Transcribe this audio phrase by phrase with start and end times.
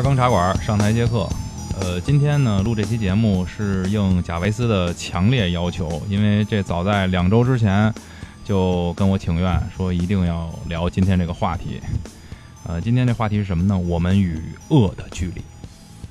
[0.00, 1.28] 二更茶馆上台接客。
[1.78, 7.92] 呃，今天呢录这期节目是应贾维斯的强烈要求，因为这早在两周之前
[8.42, 11.82] 就跟我请愿说一定要聊今天这个话题。
[12.66, 13.76] 呃，今天这话题是什么呢？
[13.76, 15.42] 我们与恶的距离，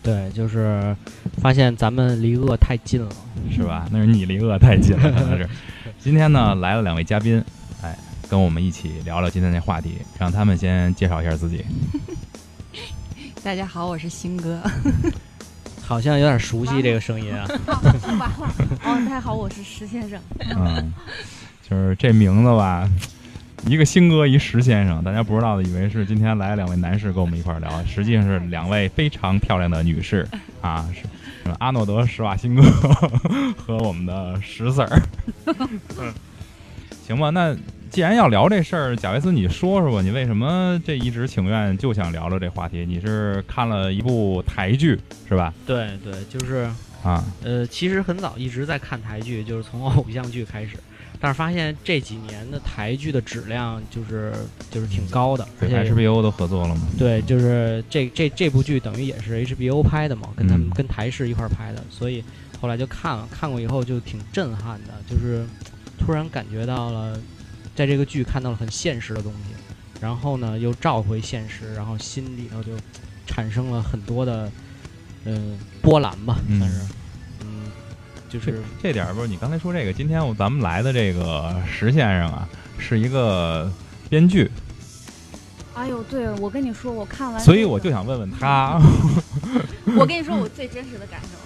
[0.03, 0.95] 对，就是
[1.41, 3.09] 发现咱们离恶太近了。
[3.51, 3.87] 是吧？
[3.91, 5.49] 那是你离恶太近了，那是。
[5.97, 7.43] 今天呢来了两位嘉宾，
[7.81, 7.97] 哎，
[8.29, 11.65] 跟我们一起聊聊今天这话题，让他们先介绍一下自己。
[13.41, 14.61] 大家好，我是新哥。
[15.81, 17.47] 好像有点熟悉这个声音啊。
[18.19, 20.19] 完了，哦，大家好，我是石先生。
[20.55, 20.93] 嗯，
[21.67, 22.87] 就是这名字吧，
[23.65, 30.27] 一个新哥，一石先生，大家不知道的以为是今天来两位男士跟我们一块聊，实际上是两位非常漂亮的女士
[30.61, 31.03] 啊，是
[31.59, 32.61] 阿诺德施瓦辛格
[33.57, 35.01] 和我们的石 Sir。
[35.45, 36.13] 嗯，
[37.07, 37.55] 行吧，那
[37.91, 42.85] 既然要聊这事儿，贾维斯，你说说吧，你为什么这一直情愿就想聊聊这话题？
[42.85, 45.53] 你是看了一部台剧是吧？
[45.65, 46.69] 对对，就是
[47.03, 50.77] 啊，呃，其实很早一直在看台剧，就是从偶像剧开始，
[51.19, 54.33] 但是发现这几年的台剧的质量就是
[54.69, 56.81] 就是挺高的，而且 HBO 都合作了嘛？
[56.97, 62.23] 对，就是这这这部剧等于也是 HBO 拍的嘛，跟他们嗯跟台视一块儿拍的，所以
[62.61, 65.43] 后来就看了，看过以后就挺震撼的，就是
[65.97, 67.17] 突然感觉到了，
[67.79, 69.55] 在这个剧看到了很现实的东西，
[70.01, 72.73] 然后呢又召回现实，然后心里头就
[73.25, 74.51] 产生了很多的
[75.23, 76.59] 嗯、波澜吧，嗯。
[76.59, 76.81] 算是。
[77.39, 77.71] 嗯，
[78.27, 83.71] 就是这点儿不是你刚才说这个，今天我咱们来的这个石先生啊，是一个
[84.09, 84.51] 编剧，
[85.73, 88.77] 哎呦，对，我跟你说，我看完，所以我就，想问问他，
[89.97, 91.38] 我跟你说，我最真实的感受啊，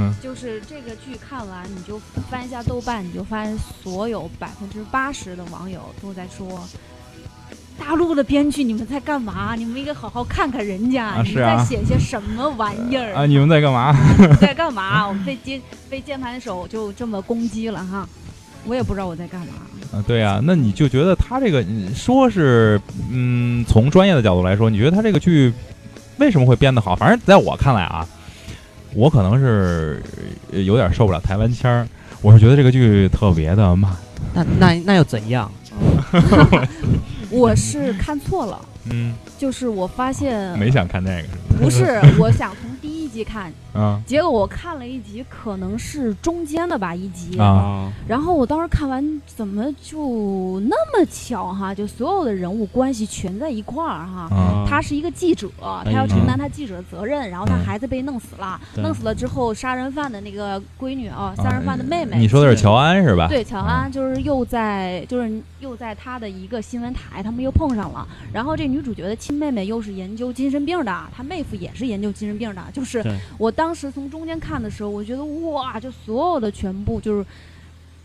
[0.00, 2.00] 嗯，就是这个剧看完，你就
[2.30, 6.66] 翻一下豆瓣，你就发现所有百分之八十的网友都在说。
[7.78, 9.54] 大陆的编剧，你们在干嘛？
[9.56, 13.14] 你们应该好好看看人家，你们在写些什么玩意儿？
[13.14, 13.96] 啊，你们在干嘛？
[14.38, 15.08] 在干嘛？
[15.08, 18.06] 我们被键被键盘手就这么攻击了哈，
[18.66, 19.54] 我也不知道我在干嘛。
[19.92, 22.78] 啊，对啊、那你就觉得他这个嗯说是
[23.10, 25.50] 嗯，从专业的角度来说，你觉得他这个剧
[26.18, 26.94] 为什么会编得好？
[26.94, 28.06] 反正在我看来啊，
[28.94, 30.02] 我可能是
[30.52, 31.86] 呃有点受不了台湾腔儿，
[32.22, 33.90] 我是觉得这个剧特别的慢，
[34.34, 35.50] 那那那又怎样？
[37.30, 41.28] 我是看错了，嗯，就是我发现没想看那个？
[41.62, 42.52] 不是， 我想
[43.10, 51.74] 集看，啊结果我看了一集，可能是中间的吧一集，啊然后我当时看完，怎么就那么巧哈？
[51.74, 54.28] 就所有的人物关系全在一块儿哈。
[54.30, 54.64] 啊！
[54.68, 55.50] 他是一个记者，
[55.84, 63.26] 他要承担他记者的责任，然后他嗯孩子被弄死了，弄死了之后，杀人犯的那个闺女啊，杀人犯的妹妹，你说的是乔安是吧？
[63.26, 68.06] 对，乔安就是又在就是又在他的一个新闻台，他们又碰上了。
[68.32, 72.62] 然后这女主角的亲妹妹又是研究精神病的，她妹夫也是研究精神病的。
[72.72, 77.26] 就是对我当时从中间看的时候，我觉得哇，就所有的全部就是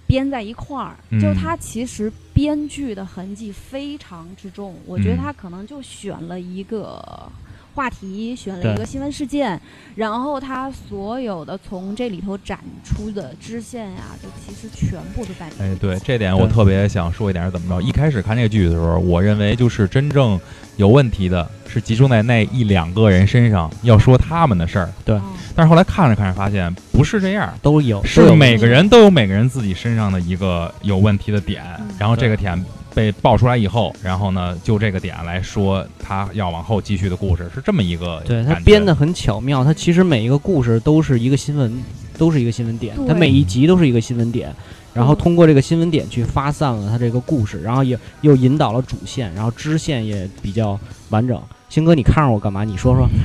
[0.07, 4.75] 编在一块儿，嗯就他其实编剧的痕迹非常之重。
[4.85, 7.31] 我觉得嗯他可能就选了一个。
[7.75, 9.59] 话题选了一个新闻事件，
[9.95, 15.71] 然后他所有的从这里头展出的支线呀，就其实全部都在里面。
[15.71, 17.85] 哎，对，这点我特别想说一点是怎么着？
[17.85, 20.39] 一开始看这个剧的时候，我认为就是真正
[20.77, 24.89] 有问题的是集中在那一两个人身上，要说他们的事儿。
[25.03, 25.21] 对哦
[25.57, 32.61] 但是后来看着看着发现不是这样，都有，是每个人都有每个人自己身上的一个有问题的点，嗯然后这个点
[32.95, 41.83] 被爆出来以后，然后呢就这个点来说他要往后继续的故事，是这么一个对他编的很巧妙，他其实每一个故事都是一个新闻，
[42.17, 44.55] 都是一个新闻点，他每一集都是一个新闻点，
[44.93, 50.79] 然后嗯通过这个新闻点去发散了他这个故事，然后也又引导了主线，然后支线也比较
[51.09, 51.37] 完整。
[51.69, 52.63] 星哥，你看着我干嘛？
[52.63, 53.07] 你说说。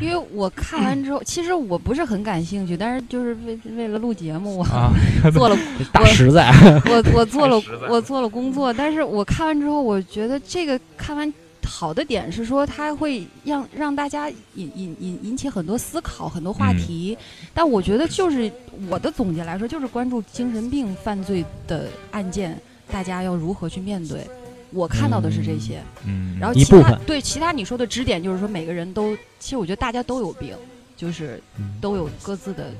[0.00, 4.92] 因为我看完之后， 其实我不是很感兴趣，但是就是为为了录节目，我啊，
[5.32, 5.56] 做了
[5.92, 6.50] 大实在，
[6.86, 11.32] 我我做了我做了工作，但是我看完之后，我觉得这个看完
[11.64, 17.16] 好的点是说，它会让让大家引引引引起很多思考，很多话题。
[17.52, 18.50] 但我觉得就是
[18.88, 22.58] 我的总结来说，就是关注精神病犯罪的案件，
[22.90, 24.26] 大家要如何去面对。
[24.72, 26.98] 我看到的是这些，嗯，然后一其他部分。
[27.06, 30.54] 对其他你说的支点就是说每个人都，其实我觉得大家都有病，
[30.96, 31.74] 就是嗯。
[31.80, 32.72] 都有各自的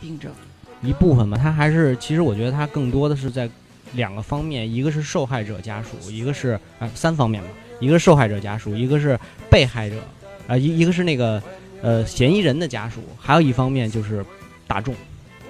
[0.00, 0.30] 病症。
[0.82, 3.48] 一部分吧，他还是其实我觉得他更多的是在
[3.92, 7.48] 两个方面，一个是受害者家属，一个是啊、三方面吧，
[7.80, 9.18] 一个是受害者家属，一个是
[9.50, 9.96] 被害者，
[10.46, 11.42] 啊、一一个是那个
[11.82, 14.24] 呃嫌疑人的家属，还有一方面就是
[14.66, 14.94] 大众，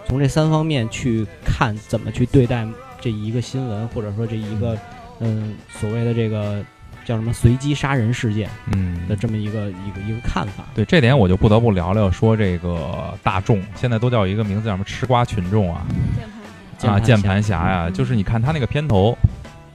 [0.07, 2.67] 从这三方面去看怎么去对待
[3.01, 4.79] 这一个新闻，或者说这一个嗯、
[5.69, 6.63] 所谓的这个
[7.05, 8.97] 叫什么随机杀人事件嗯。
[9.09, 10.65] 的这么一个一个一个看法。
[10.75, 15.87] 对这点，我就不得不聊聊说这个大众现在都叫一个名字叫什么吃瓜群众啊
[16.79, 17.71] 键盘啊，键盘侠。
[17.71, 19.17] 呀，就是你看他那个片头，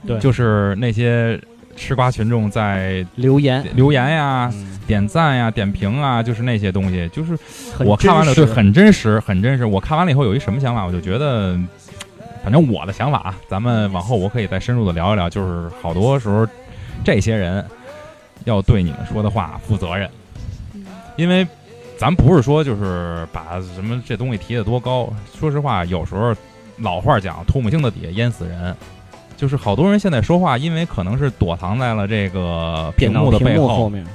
[0.06, 0.18] 对。
[0.20, 1.40] 就是那些
[1.76, 7.36] 吃瓜群众在留言，留言呀、嗯，点赞呀、点评啊，就是那些东西，就是
[7.80, 9.66] 我看完了对很真实，很真实。
[9.66, 11.58] 我看完了以后有一什么想法，我就觉得，
[12.44, 16.46] 反正我的想法啊，咱们往后我可以再深入的聊一聊，就是好多时候
[17.02, 17.64] 这些人
[18.44, 20.08] 要对你们说的话负责任，
[20.74, 20.84] 嗯
[21.16, 21.46] 因为
[21.96, 25.08] 咱不是说就是把什么这东西提得多高，
[25.38, 26.34] 说实话，有时候
[26.76, 28.76] 老话讲“唾沫星子底下淹死人”。
[29.36, 34.06] 就是好多人现在说话，因为可能是躲藏在了这个屏幕的背幕后面，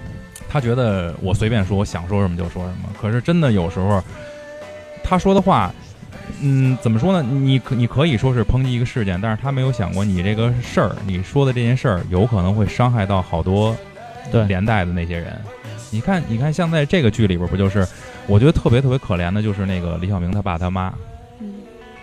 [0.47, 2.89] 他觉得我随便说，我想说什么就说什么。
[3.01, 4.01] 可是真的有时候，
[5.03, 5.73] 他说的话，
[6.41, 7.21] 嗯，怎么说呢？
[7.21, 13.75] 你可你可以说是抨击一个事件，但是他没有想过你这个事儿，你说的这件事儿有可能会伤害到好多
[14.31, 14.45] 对。
[14.45, 15.33] 连带的那些人。
[15.91, 17.87] 你看，你看，像在这个剧里边，不就是
[18.27, 20.93] 我觉得特别特别可怜的，就是那个李小明他爸他妈，
[21.39, 21.55] 嗯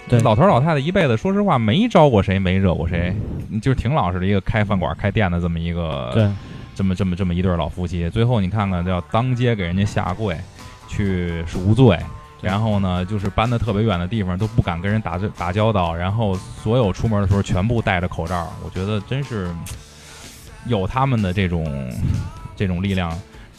[0.09, 0.21] 对。
[0.21, 3.15] 老头儿老太太一辈子，说实话没招过谁，没惹过谁，
[3.63, 6.29] 就是挺老实的一个开饭馆、开店的这么一个对，
[6.75, 10.37] 这么这么这么一对老夫妻，最后你看看，要当街给人家下跪，
[10.89, 11.99] 去赎罪，对
[12.47, 19.53] 然后呢，就是搬的特别远的地方都不敢跟人打这打交道，然后所有出门的时候全部戴着口罩，我觉得真是
[20.67, 21.93] 有他们的这种
[22.55, 23.11] 这种力量，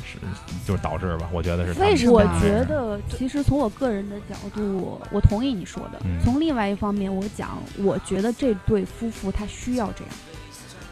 [0.06, 0.18] 是
[0.66, 6.00] 就是导致吧，我觉得是为什么我啊觉得，其实从我个人的角度，我我同意你说的。
[6.06, 10.14] 嗯从另外一方面，我讲，我觉得这对夫妇他需要这样，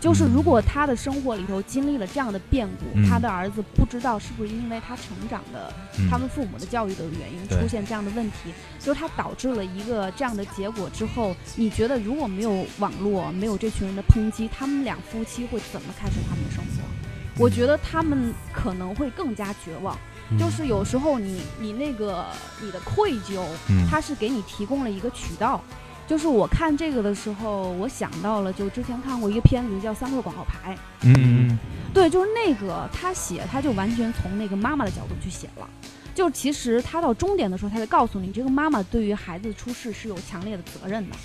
[0.06, 17.44] 就是如果他的生活里头经历了这样的变故，嗯他的儿子不知道是不是因为他成长的嗯他们父母的教育的原因出现这样的问题，就是他导致了一个这样的结果之后，你觉得如果没有网络，没有这群人的抨击，他们俩夫妻会怎么开始他们的生活？
[17.44, 19.98] 我觉得他们可能会更加绝望。
[20.30, 22.25] 嗯就是有时候你你那个
[22.62, 25.63] 你的愧疚，嗯它是给你提供了一个渠道。
[26.07, 31.60] 就是我看这个的时候，我想到了，就之前看过一个片子叫《三块广告牌》，嗯嗯
[31.94, 35.68] 对，就是那个他写，他就完全从那个妈妈的角度去写了。
[36.13, 41.16] 就其实他到终点的时候，他就告诉你，这个妈妈对于孩子出事是有强烈的责任的，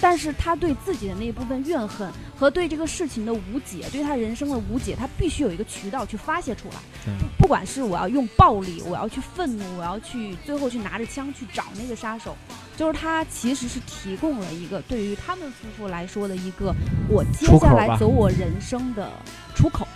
[0.00, 6.74] 但是他对自己的那部分怨恨和对这个事情的无解，对他人生的无解，他必须有一个渠道去发泄出来。
[7.04, 12.36] 对不管是我要用暴力，我要去愤怒，我要去最后去拿着枪去找那个杀手，
[12.80, 16.74] 就是他其实是提供了一个对于他们夫妇来说的一个
[17.10, 19.06] 我接下来走我人生的
[19.54, 19.86] 出口。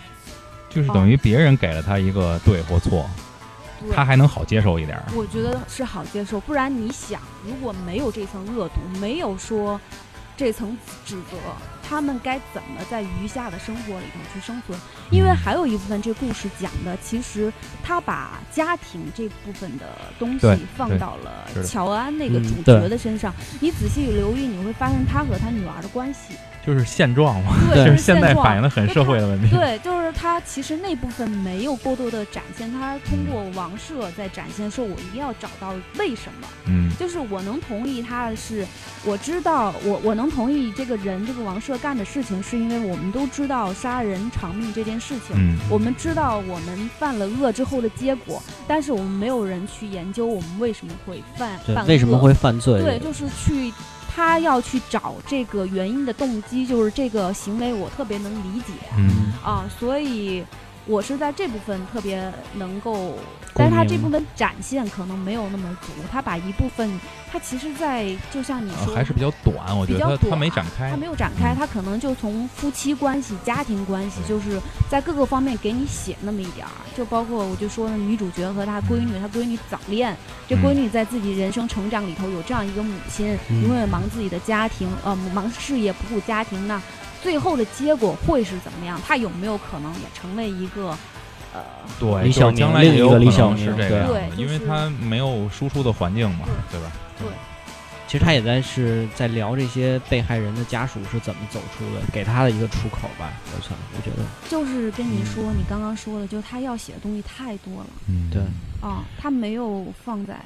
[0.69, 3.09] 就是等于别人给了他一个对或错，
[3.79, 5.05] 对他还能好接受一点儿。
[5.15, 9.81] 我觉得是好接受，不然你想，如果没有这层恶毒，没有说
[10.37, 11.37] 这层指责，
[11.87, 14.77] 他们该怎么在余下的生活里头去生存？
[15.11, 17.53] 因为还有一部分这故事讲的，其实
[17.83, 19.85] 他把家庭这部分的
[20.17, 23.33] 东西放到了乔安那个嗯主角的身上。
[23.61, 26.33] 你仔细留意，你会发现他和他女儿的关系，
[26.65, 29.55] 就是现状嘛，对， 就是现在反映的很社会的问题。
[29.55, 36.47] 对，就是他其实那部分没有过多的展现，他通过王赦在展现说，我一定要找到为什么。
[36.67, 38.65] 嗯就是我能同意他的是，
[39.03, 52.81] 我知道我我能同意这个人这个王赦干的事情，是因为我们都知道杀人偿命这件事情，嗯，我们知道我们犯了恶之后的结果，但是我们没有人去研究我们为什么会犯犯，为什么会犯罪？
[52.81, 53.73] 对，就是去
[54.15, 58.71] 他要去找这个原因的动机，就是这个行为我特别能理解。
[58.97, 59.33] 嗯。
[59.43, 60.41] 啊，所以
[60.85, 63.17] 我是在这部分特别能够，
[63.55, 66.99] 但是他这部分展现可能没有那么足，他把一部分，
[67.31, 70.91] 他其实在就像你说，呃还是比较短，我觉得他他没展开。
[70.91, 70.97] 他。
[70.97, 71.55] 没有展开，嗯。
[71.57, 80.15] 他可能就从夫妻关系、家庭关系，就是在各个方面给你写那么一点儿，就包括我就说呢，女主角和她闺女，她闺女早恋，
[80.47, 80.61] 这嗯。
[80.61, 83.63] 闺女在自己人生成长里头有这样一个母亲，嗯。
[83.63, 86.79] 永远忙自己的家庭，呃，忙事业不顾家庭呢，
[87.25, 89.01] 最后的结果会是怎么样？
[89.03, 90.95] 他有没有可能也成为一个，
[91.55, 91.59] 呃，
[91.99, 96.91] 对，李小明另一个李小明对这个样子对因为他没有输出的环境嘛，对吧？
[97.17, 97.27] 对
[98.07, 103.33] 其实他也在是在聊这些被害人的家属是怎么走出的，给他的一个出口吧。
[103.57, 108.43] 我想，我觉得就是跟你嗯说，你刚刚说的，就是他要写的东西太多了嗯，对
[108.87, 110.39] 啊，他没有放在，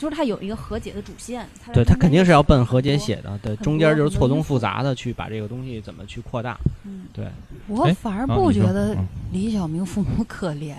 [0.00, 3.16] 就是他有一个和解的主线，他对他肯定是要奔和解写。
[3.16, 6.58] 的，对，中间就是错综复杂的去把这个东西怎么去扩大。
[6.84, 7.26] 嗯，对，
[7.68, 10.74] 我哎反而不觉得嗯李小明父母 可怜。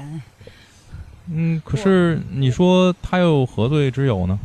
[1.31, 4.39] 嗯，可是你说他又何罪之有呢？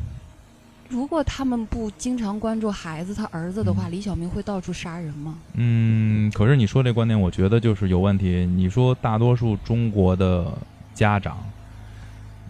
[0.90, 5.38] 如果他们不经常关注孩子他儿子的话，嗯李小明会到处杀人吗？
[5.54, 8.47] 嗯，可是你说这观点，我觉得就是有问题。
[8.54, 10.52] 你说大多数中国的
[10.95, 11.38] 家长，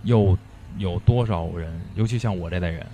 [0.03, 0.37] 又
[0.79, 2.87] 有多少人，尤其像我这代人，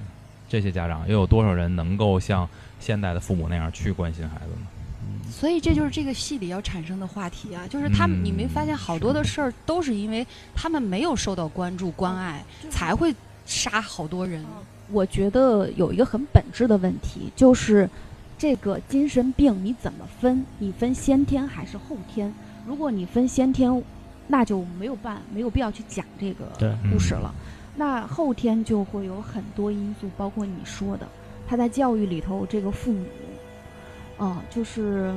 [0.48, 2.48] 这些家长又有多少人能够像
[2.78, 4.66] 现代的父母那样去关心孩子呢？
[5.30, 13.14] 所以这就是这个戏里要产生的话题啊，就是他们，嗯你没发现好多的事儿都是因为他们没有受到关注关爱，才会
[13.46, 14.44] 杀好多人。
[14.90, 17.88] 我觉得有一个很本质的问题，就是
[18.36, 20.44] 这个精神病你怎么分？
[20.58, 22.32] 你分先天还是后天？
[22.66, 23.82] 如果你分先天，
[24.28, 27.34] 那就没有办没有必要去讲这个故事了。
[27.74, 31.08] 那后天就会有很多因素，包括你说的，
[31.48, 33.06] 他在教育里头这个父母，
[34.18, 35.14] 啊、就是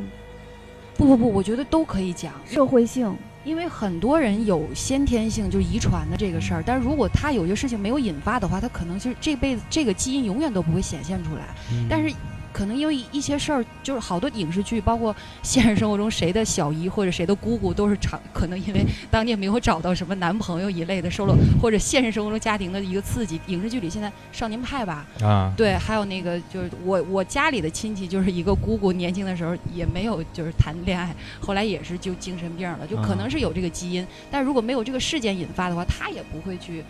[0.98, 11.54] 不不不，我觉得都可以讲，社会性，因为很多人有先天性就是遗传的这个事儿，但是如果他有些事情没有引发的话，他可能就是这辈子这个基因永远都不会显现出来。
[11.72, 11.86] 嗯。
[11.90, 12.16] 但是
[12.56, 18.82] 可能因为一些事儿，就是好多影视剧，包括现实生活中谁的小姨或者谁的姑姑都是长，可能因为
[19.12, 23.42] 当年没有找到什么男朋友一类的，受了或者现实生活中家庭的一个刺激。
[23.48, 36.82] 影视剧里现在少年派吧，啊，对，还有那个就是我我家里的亲戚，就是一个姑姑，年轻的时候也没有就是谈恋爱，后来也是就精神病了，就可能是有这个基因，但如果没有这个事件引发的话，他也不会去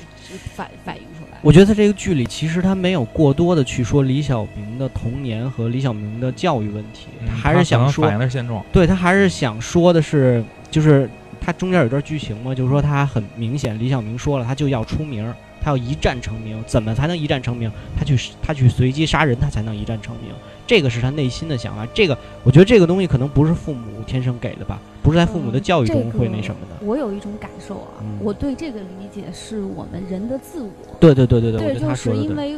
[0.00, 1.38] 就就反反映出来。
[1.42, 8.64] 我觉得在这个剧里，其实他没有过多的去说李小明的童年和李小明的教育问题，嗯他还是想说反映的是现状。
[8.72, 11.08] 对他还是想说的是，就是
[11.40, 17.70] 他中间有段剧情嘛，就是说他很明显，李小明说了，他就要出名，他要一战成名，怎么才能一战成名？
[17.98, 20.32] 他去他去随机杀人，他才能一战成名。
[20.70, 21.84] 这个是他内心的想法。
[21.92, 26.86] 这个我觉得这个东西可能不是父母天生给的吧，不是在父母的嗯教育中会那什么的。
[26.86, 30.70] 我有一种感受啊，嗯我对这个理解是我们人的自我。
[31.00, 32.14] 对对对对对，我觉得就是他说。
[32.14, 32.56] 因为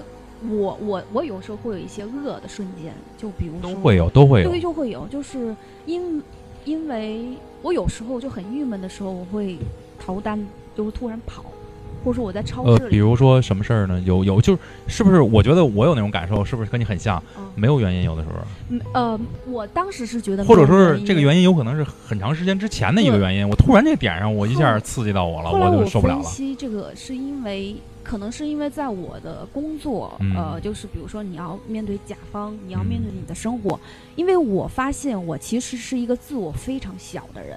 [0.50, 4.60] 我我我有时候会有一些恶的瞬间，就比如说都会有，都会有对，。
[4.60, 6.22] 就会有，就是因
[6.66, 7.24] 因为
[7.62, 9.56] 我有时候就很郁闷的时候，我会
[9.98, 10.38] 逃单，
[10.76, 11.42] 就是突然跑，
[12.04, 13.98] 或者说我在超呃市，里，比如说什么事儿呢？
[14.04, 15.20] 有有，就是是不是？
[15.22, 17.22] 我觉得我有那种感受，是不是跟你很像？
[17.38, 18.36] 嗯没有原因，有的时候，
[18.70, 21.22] 嗯呃，我当时是觉得或者说是这个。
[21.22, 23.48] 原因有可能是很长时间之前的一个原因。
[23.48, 26.22] 我突然这点上，我一下刺激到我了，我就受不了了。
[26.22, 33.78] 分析这个是因为，可能是因为在我的工作，嗯呃，就是比如说你要面对甲方，你要面对嗯你的生活，
[34.16, 37.56] 因为我发现我其实是一个自我非常小的人，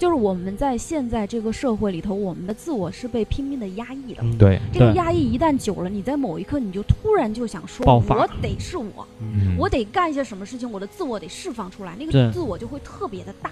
[0.00, 4.22] 就是我们在现在这个社会里头，我们的自我是被拼命的压抑的。
[4.22, 13.50] 嗯对，这个压抑一旦久了，你在某一刻你就突然就想说，我得是我，嗯我得干一些什么事情，我的自我得释放出来，那个自我就会特别的大。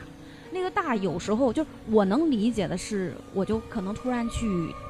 [0.51, 4.47] 那个大有时候就我能理解的是，我就可能突然去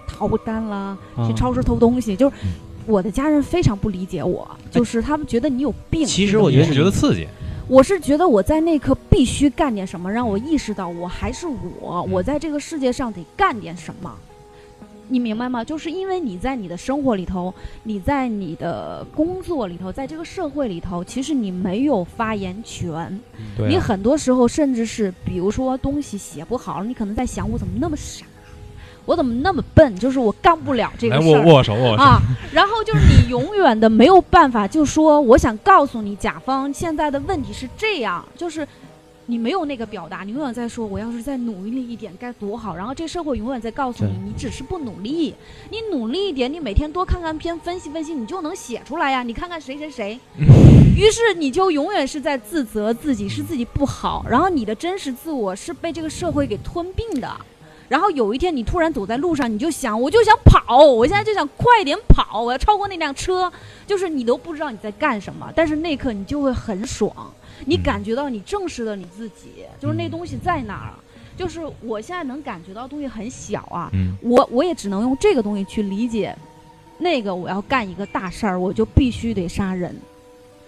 [0.07, 2.51] 逃单啦，去啊超市偷东西，就是嗯
[2.87, 6.07] 我的家人非常不理解我，就是他们觉得你有病。
[6.07, 7.27] 其实我觉得是觉得刺激。
[7.69, 14.11] 我是觉得我在那刻必须干点什么，让我意识到我还是我，嗯我在这个世界上得干点什么。
[15.11, 15.63] 你明白吗？
[15.63, 23.19] 就是因为你在你的生活里头，你在你的工作里头，在这个社会里头，其实你没有发言权。
[23.69, 28.25] 你很多时候甚至是，比如说东西写不好了，你可能在想我怎么那么傻，
[29.09, 31.43] 我怎么那么笨，就是我干不了这个事儿。
[31.43, 32.03] 握握手，握手。
[32.03, 32.21] 啊，
[32.53, 38.69] 然后就是你永远的没有办法，就说我想告诉你，甲方现在的问题是这样，就是
[39.25, 45.35] 你没有那个表达，你永远在说我要是再努力一点该多好，然后这社会永远在告诉你，你只是不努力，
[45.71, 49.23] 你努力一点，你每天多看看片，分析分析，你就能写出来呀。
[49.23, 50.21] 你看看谁谁谁，
[50.95, 57.35] 于是你就永远是在自责自己是自己不好，然后你的真实自我是被这个社会给吞并的。
[57.89, 63.51] 然后有一天你突然走在路上，你就想，我就想跑，我现在就想快点跑，我要超过那辆车。
[63.87, 67.11] 就是你都不知道你在干什么，但是那一刻你就会很爽，
[67.65, 70.93] 你嗯感觉到你正视了你自己，就是那嗯东西在哪儿。
[71.37, 76.37] 就是我现在能感觉到东西很小啊，嗯，我我也只能用这个东西去理解，
[76.99, 79.95] 那个我要干一个大事儿，我就必须得杀人，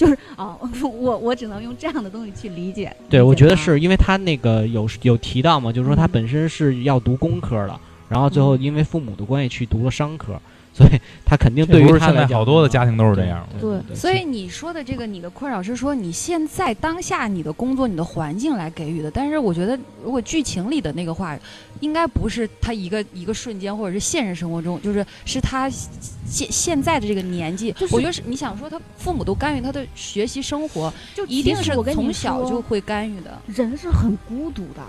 [0.01, 2.91] 就是啊、我我只能用这样的东西去理解。
[3.11, 7.79] 对，我觉得是因为他那个有有提到嘛，就是说他嗯本身是要读工科的，
[8.09, 10.41] 然后最后嗯因为父母的关系去读了商科，
[10.81, 13.47] 所以他肯定对于现在好多的家庭都是这样。
[13.61, 19.11] 对所以你说的这个，你的困扰是说你现在当下你的工作、你的环境来给予的。
[19.11, 21.39] 但是我觉得，如果剧情里的那个话，
[21.81, 27.73] 应该不是他一个一个瞬间，或者是现实生活中，就是是他现现在的这个年纪。
[27.73, 33.39] 就是我觉得是你想说他父母都干预他的学习生活，就一定是从小就会干预的。
[33.47, 34.83] 人是很孤独的。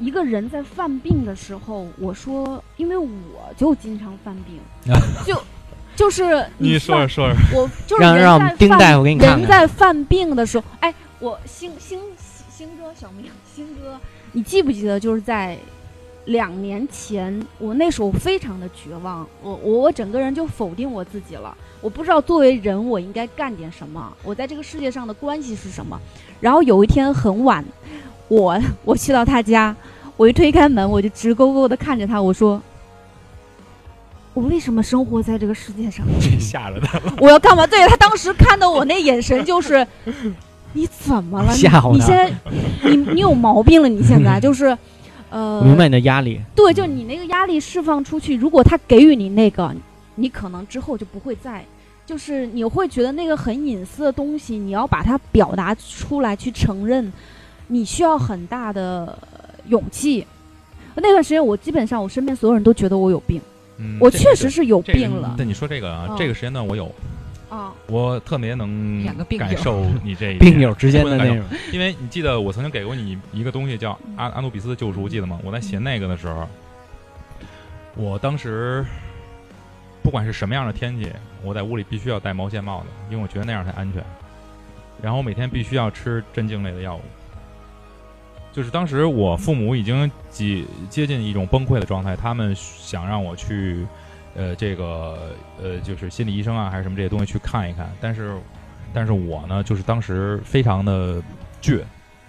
[0.00, 3.08] 一个人在犯病的时候，我说，因为我
[3.56, 4.58] 就经常犯病，
[5.26, 5.40] 就
[5.94, 9.46] 就是你说着说说，我就是让人让丁在犯大夫给你看人。
[9.46, 12.00] 在犯病的时候，哎，我星星
[12.50, 14.00] 星哥小明星哥，
[14.32, 15.58] 你记不记得就是在
[16.26, 26.00] 两年前，我那时候非常的绝望，我我我整个人就否定我自己了，我不知道作为人我应该干点什么，我在这个世界上的关系是什么。
[26.40, 27.62] 然后有一天很晚，
[28.28, 29.74] 我我去到他家，
[30.20, 32.60] 我一推开门，我就直勾勾的看着他，我说。
[34.34, 36.04] 我为什么生活在这个世界上？
[36.38, 37.14] 吓着他了。
[37.22, 37.66] 我要干嘛？
[37.66, 39.86] 对他当时看到我那眼神就是，
[40.74, 41.50] 你怎么了？
[41.50, 42.30] 你吓你现在
[42.82, 43.88] 你你有毛病了？
[43.88, 44.76] 你现在 就是，
[45.30, 49.74] 呃，明白你的压力，对，就你那个压力释放出去，如果他给予你那个，
[50.16, 51.64] 你可能之后就不会再，
[52.04, 57.10] 就是你会觉得那个很隐私的东西，你要把它表达出来去承认，
[57.68, 59.18] 你需要很大的
[59.70, 60.26] 勇气。
[60.96, 63.40] 那段时间，我基本上我身边所有人都觉得我有病，
[63.78, 66.92] 嗯我确实是有这个病了但你说这个啊嗯，这个时间段我有，
[67.48, 67.72] 啊。
[67.86, 69.02] 我特别能
[69.38, 75.38] 感受 你这病友之间的那种，因为你记得我曾经给过你一个东西叫阿阿努比斯的救赎，记得吗？
[75.42, 76.46] 我在写那个的时候，
[77.96, 78.84] 我当时
[80.02, 81.10] 不管是什么样的天气，
[81.42, 84.04] 我在屋里必须要戴毛线帽子，因为我觉得那样才安全。
[85.00, 87.00] 然后我每天必须要吃镇静类的药物。
[88.52, 93.86] 就是当时我父母已经接接近一种崩溃的状态，他们想让我去，
[94.34, 95.30] 呃，这个
[95.62, 97.90] 呃，就是心理医生啊，还是什么这些东西去看一看。
[98.00, 98.36] 但是，
[98.92, 101.22] 但是我呢，就是当时非常的
[101.62, 101.82] 倔，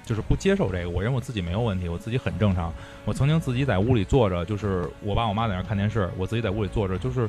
[0.05, 0.89] 就是不接受这个。
[0.89, 2.71] 我认为我自己没有问题，我自己很正常。
[3.03, 7.27] 我曾经自己在屋里坐着，就是我爸我妈在那看电视，我自己在屋里坐着，就是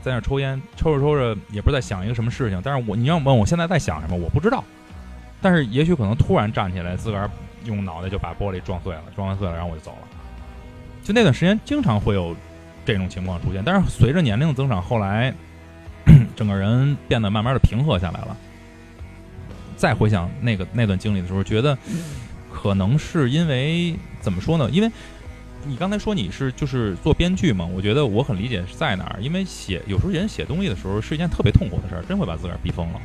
[0.00, 2.60] 在那抽烟，抽着抽着也不知道在想一个什么事情。
[2.64, 4.64] 但是我你要问我现在在想什么，我不知道。
[5.40, 7.30] 但是也许可能突然站起来，自个儿
[7.64, 10.08] 用脑袋就把玻璃撞碎了，撞完碎了，然后我就走了。
[11.02, 12.36] 就那段时间，经常会有
[12.84, 13.62] 这种情况出现。
[13.64, 15.34] 但是随着年龄的增长，后来
[16.36, 18.36] 整个人变得慢慢的平和下来了。
[19.76, 21.76] 再回想那个那段经历的时候，觉得
[22.52, 24.70] 可能是因为怎么说呢？
[24.70, 24.90] 因为
[25.64, 29.20] 你刚才说你是就是做编剧嘛，我觉得我很理解是在哪儿。
[29.20, 33.00] 因为写有时候人写东西的时候是一件特别痛苦的事儿，真会把自个儿逼疯了。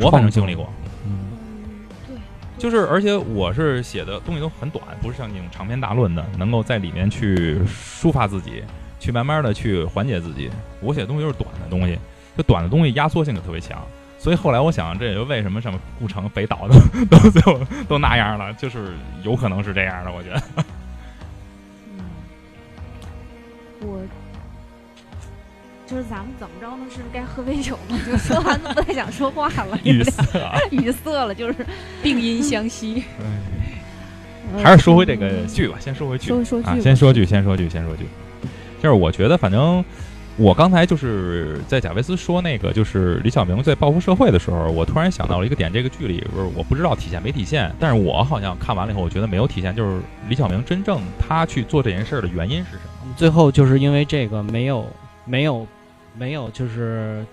[0.00, 0.72] 我反正经历过。
[1.04, 1.31] 嗯，
[2.62, 8.62] 就是，而且我是写的东西都很短，不是像那种长篇大论的，能够在里面去抒发自己，
[9.00, 10.48] 去慢慢的去缓解自己。
[10.80, 11.98] 我写的东西都是短的东西，
[12.36, 13.84] 就短的东西压缩性就特别强。
[14.16, 18.94] 所以后来我想，这也就为什么什么顾城、北岛都都最后都那样了，就是
[19.24, 20.12] 有可能是这样的。
[20.12, 20.42] 我觉得，
[23.80, 24.00] 我
[25.92, 26.86] 就是咱们怎么着呢？
[26.90, 27.98] 是该喝杯酒吗？
[28.10, 31.66] 就说完都不太想说话了，语塞啊，语塞了，就是
[32.02, 33.04] 病因相惜。
[34.62, 38.06] 还是说回这个剧吧，先说回剧啊，说说先说剧，先说剧，先说剧。
[38.82, 39.84] 就是我觉得，反正
[40.38, 53.14] 我刚才就是在贾维斯说那个，就是李小明在报复社会的时候，我突然想到了一个点，这个剧里不是我不知道体现没体现，但是我好像看完了以后，我觉得没有体现，就是李小明真正他去做这件事儿的原因是什么？
[53.14, 54.86] 最后就是因为这个没有
[55.24, 55.66] 没有
[56.16, 57.24] 没有就是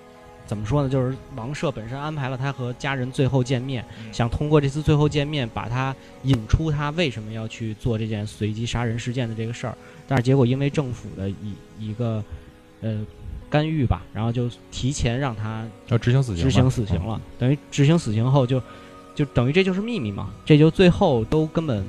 [0.45, 0.89] 怎么说呢？
[0.89, 12.23] 就是王赦本身安排了他和家人最后见面，嗯想通过这次最后见面把他引出他为什么要去做这件随机杀人事件的这个事儿，但是结果因为政府的一一个
[12.81, 13.05] 呃
[13.49, 18.61] 干预吧，然后就提前让他要执行死刑，执行死刑了，等于执行死刑后就
[19.13, 21.85] 就等于这就是秘密嘛，这就最后都根本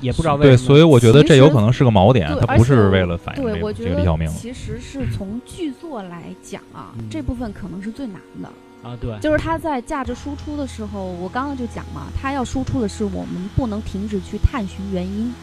[0.00, 0.66] 也不知道为对，什么。
[0.66, 4.28] 所以我觉得这有可能是个锚点，对他不是为了反映对，这个我觉得这个李小明。
[4.28, 8.48] 其实是从剧作来讲啊，嗯这部分可能是最难的。
[8.80, 15.34] 啊，对，就是他在价值输出的时候，我刚刚就讲嘛，他要输出的是我们不能停止去探寻原因，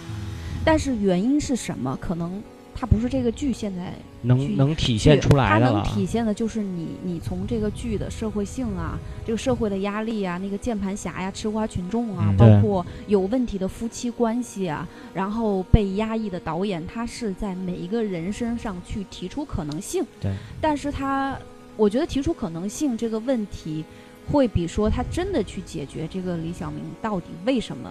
[0.63, 1.97] 但是原因是什么？
[1.99, 2.41] 可能
[2.77, 5.71] 它不是这个剧现在能能体现出来它的它。
[5.71, 20.03] 能体现的就是你你从这个剧的社会性啊，这个社会的压力啊，那个键盘侠呀、吃瓜群众啊，嗯包括有问题的夫妻关系啊，然后被压抑的导演，他是在每一个人身上去提出可能性。
[20.19, 21.39] 对，但是他
[21.77, 23.85] 我觉得提出可能性这个问题，
[24.29, 27.89] 会比说他真的去解决这个李小明到底为什么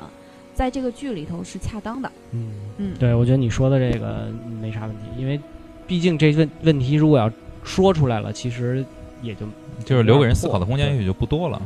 [0.55, 2.11] 在这个剧里头是恰当的。
[2.31, 4.29] 嗯，嗯，对，我觉得你说的这个
[4.61, 5.40] 没啥问题，因为
[5.87, 7.31] 毕竟这问问题如果要
[7.64, 8.85] 说出来了，其实
[9.23, 9.47] 也就
[9.85, 11.61] 就是留给人思考的空间也许就不多了。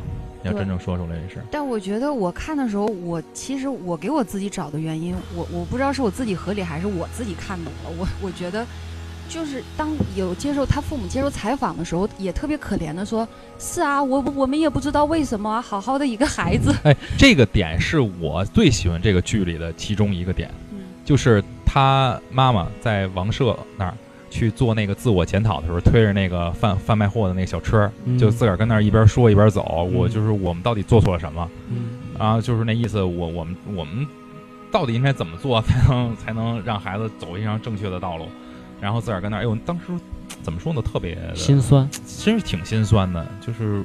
[0.44, 7.90] 要真正说出来也是，但我觉得我看的时候，我其实我给我自己找的原因，我我不知道是我自己合理还是我自己看懂了。
[7.98, 8.64] 我我觉得，
[9.28, 16.74] 就是当有接受他父母接受采访的时候，也特别可怜的说：“是啊，我我们也不知道为什么啊，好好的一个孩子。
[16.82, 23.94] 哎，这个点是我最喜欢这个剧里的其中一个点，嗯就是他妈妈在王社那儿
[24.30, 29.88] 去做那个自我检讨的时候，推着那个贩贩卖货的那个小车，嗯就自个儿跟那儿一边说一边走。
[29.92, 31.48] 我嗯就是我们到底做错了什么？
[31.70, 34.06] 嗯啊，就是那意思，我我们我们
[34.70, 38.26] 到底应该怎么做才能才能让孩子走一条正确的道路？
[38.80, 39.84] 然后自个儿跟那儿，哎呦，当时
[40.42, 40.80] 怎么说呢？
[40.80, 41.88] 特别心酸，
[42.24, 43.82] 真是挺心酸的，就是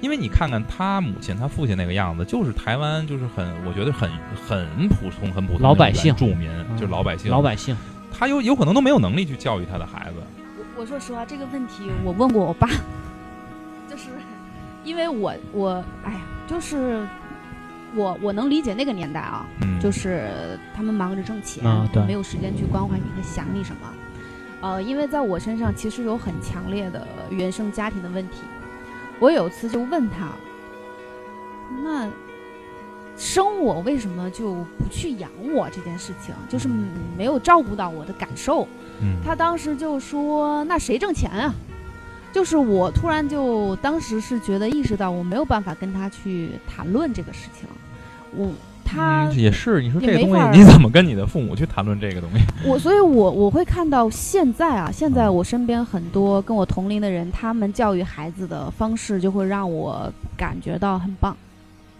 [0.00, 4.10] 因为你看看他母亲、他父亲那个样子，就是台湾，就是很，我觉得很
[4.46, 7.74] 很普通、很普通的老百姓原住民，嗯就是老百姓，老百姓，
[8.12, 10.16] 他有有可能都没有能力去教育他的孩子。
[10.58, 12.68] 我我说实话，这个问题我问过我爸，
[13.88, 14.10] 就是
[14.84, 17.06] 因为我我哎呀，就是
[17.94, 23.88] 我我能理解那个年代啊，嗯，就是他们忙着挣钱，啊对没有时间去关怀你和想你什么。
[24.64, 28.38] 呃，因为在我身上其实有很强烈的原生家庭的问题。
[29.20, 30.30] 我有一次就问他，
[31.82, 32.08] 那
[33.14, 36.66] 生我为什么就不去养我这件事情，就是
[37.14, 38.66] 没有照顾到我的感受。
[39.02, 41.54] 嗯，他当时就说：“那谁挣钱啊？”
[42.32, 47.68] 就是我突然就当时是觉得意识到我没有办法跟他去谈论这个事情，
[48.34, 48.50] 我
[48.94, 52.44] 他、嗯也是，你说这个东西你怎么跟你的父母去谈论这个东西？
[52.64, 61.36] 我，所以我我会看到现在啊，现在我身边很多跟我同龄的人，他们教育孩子的方式就会让我感觉到很棒，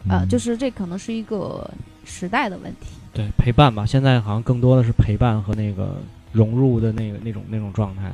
[0.09, 1.68] 呃，嗯就是这可能是一个
[2.04, 2.92] 时代的问题。
[3.12, 5.96] 对陪伴吧，现在好像更多的是陪伴和那个
[6.33, 8.12] 融入的那个那种那种状态，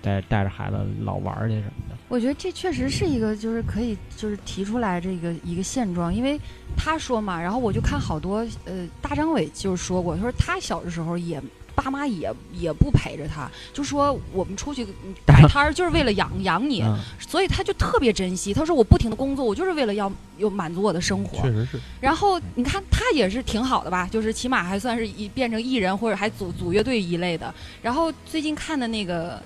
[0.00, 1.96] 带带着孩子老玩儿去什么的。
[2.08, 6.40] 我觉得这确实是一个，就是可以就是提出来这个一个现状，因为
[6.76, 11.42] 他说嘛，然后我就看好多呃，大张伟就是说过，他说他小的时候也
[11.74, 14.86] 爸妈也也不陪着他，就说我们出去
[15.26, 18.54] 摆摊儿就是为了养养你，嗯所以他就特别珍惜。
[18.54, 21.42] 他说我不停的工作，我就是为了要有满足我的生活。
[21.42, 27.54] 确实是，然后你看他也是挺好的吧，就是起码还算是一变成艺人或者还组组乐队一类的。
[27.82, 29.40] 然后最近看的那个，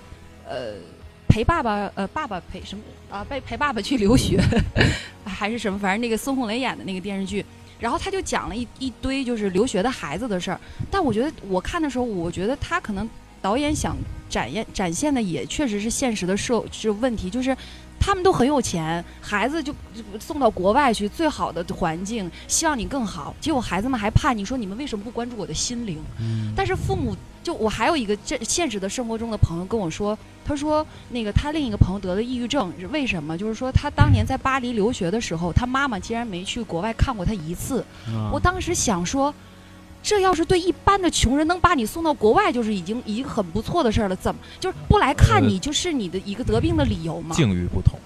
[0.49, 0.75] 呃，
[1.29, 3.25] 陪爸爸，呃，爸爸陪什么啊？
[3.29, 4.41] 陪陪爸爸去留学，
[5.25, 5.79] 还是什么？
[5.79, 7.45] 反正那个孙红雷演的那个电视剧。
[7.81, 10.61] 然后他就讲了一一堆就是留学的孩子的事儿。
[10.91, 13.09] 但我觉得我看的时候，我觉得他可能
[13.41, 13.97] 导演想
[14.29, 17.57] 展现展现的也确实是现实的社是问题，就是。
[18.05, 23.33] 他们都很有钱，孩子就就送到国外去，最好的环境，希望你更好。
[23.41, 26.03] 结果孩子们还怕你，说你们为什么不关注我的心灵？
[26.19, 33.39] 嗯但是父母就我还有一个这现实的生活中的朋友跟我说，他说那个他另一个朋友得了抑郁症，是为什么？
[33.39, 37.85] 就是说他当年在巴黎留学的时候，他妈妈竟然没去国外看过他一次。
[38.09, 39.33] 啊我当时想说。
[40.03, 44.17] 这要是对一般的穷人能把你送到国外，就是已经已经很不错的事儿了。
[44.17, 47.35] 怎么就是不来看你，就是你的一个得病的理由吗？
[47.35, 47.99] 境遇不同，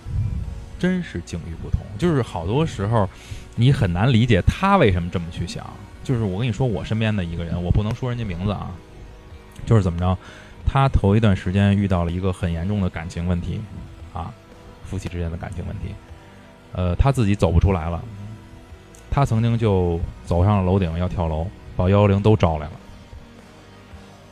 [0.78, 1.80] 真是境遇不同。
[1.98, 3.08] 就是好多时候，
[3.54, 5.66] 你很难理解他为什么这么去想。
[6.04, 8.70] 就是我跟你说，我身边的一个人，我不能说人家名字啊，
[9.64, 10.16] 就是怎么着，
[10.64, 13.60] 他头一段时间遇到了一个很严重的感情问题，
[14.12, 14.32] 啊，
[14.84, 15.94] 夫妻之间的感情问题，
[16.72, 18.00] 呃，他自己走不出来了。
[19.10, 22.72] 他曾经就走上了楼顶要跳楼，把幺幺零都招来了。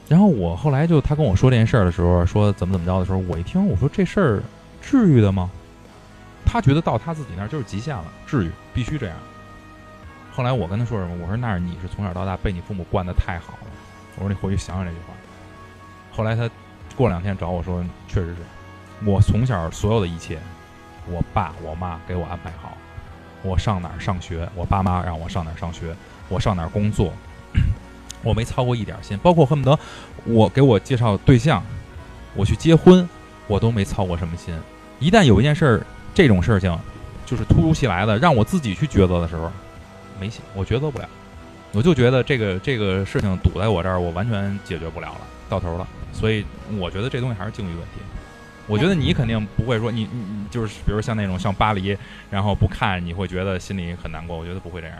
[0.08, 4.42] 然后我后来就他跟我说这件事儿的时候，说怎么怎么着的时候，我一听我说这事儿
[4.82, 5.50] 至于的吗？
[6.44, 9.16] 他觉得到他自己那儿就是极限了，至于必须这样。
[10.30, 11.16] 后来我跟他说什么？
[11.22, 13.68] 我说那是你是从小到大被你父母惯得太好了。
[14.16, 15.14] 我说你回去想想这句话。
[16.12, 16.48] 后来他
[16.94, 18.36] 过两天找我说，确实是
[19.04, 20.38] 我从小所有的一切，
[21.08, 22.76] 我爸我妈给我安排好，
[23.42, 25.96] 我上哪儿上学，我爸妈让我上哪儿上学，
[26.28, 27.12] 我上哪儿工作，
[28.24, 29.78] 我没操过一点心，包括恨不得
[30.24, 31.62] 我给我介绍对象，
[32.34, 33.08] 我去结婚，
[33.46, 34.52] 我都没操过什么心。
[34.98, 36.76] 一旦有一件事儿，这种事情
[37.26, 39.52] 就是突如其来的，让我自己去抉择的时候，
[40.18, 41.08] 没戏，我抉择不了。
[41.72, 45.86] 我就觉得这个这个事情堵在我这儿，我完全解决不了了，到头了。
[46.12, 46.44] 所以
[46.78, 48.00] 我觉得这东西还是境遇问题。
[48.66, 51.94] 我觉得你肯定不会说你你你就是比如像那种像巴黎，
[52.30, 54.38] 然后不看你会觉得心里很难过。
[54.38, 54.96] 我觉得不会这样。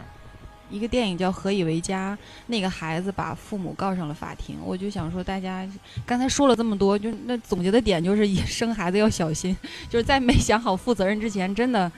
[0.74, 4.56] 一个电影叫《何以为家》，那个孩子把父母告上了法庭。
[4.60, 5.64] 我就想说，大家
[6.04, 9.56] 刚才说了这么多，就那总结的点就是，以生孩子要小心，
[9.88, 11.90] 就是在没想好负责任之前，真的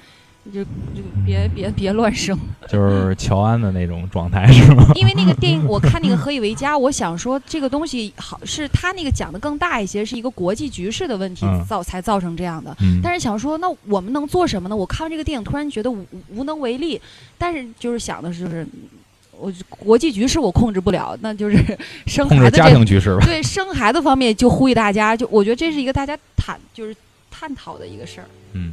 [0.53, 2.39] 就就别别别乱生。
[2.69, 4.91] 就是乔安的那种状态是吗？
[4.95, 12.77] 因为那个电影，我看那个《何以为家》，我想说这个东西好是他那个讲的更大一些，是一个国际局势的问题嗯造才造成这样的。
[12.81, 14.75] 嗯但是想说，那我们能做什么呢？
[14.77, 16.05] 我看完这个电影，突然觉得无
[16.35, 17.01] 无能为力。
[17.39, 18.67] 但是就是想的是，就是
[19.39, 21.57] 我国际局势我控制不了，那就是
[22.07, 23.25] 生控制家孩子这庭局势吧。
[23.25, 26.97] 对生孩子方面就呼吁大家，就我觉得这是一个大家谈就是
[27.31, 28.27] 探讨的一个事儿。
[28.55, 28.73] 嗯，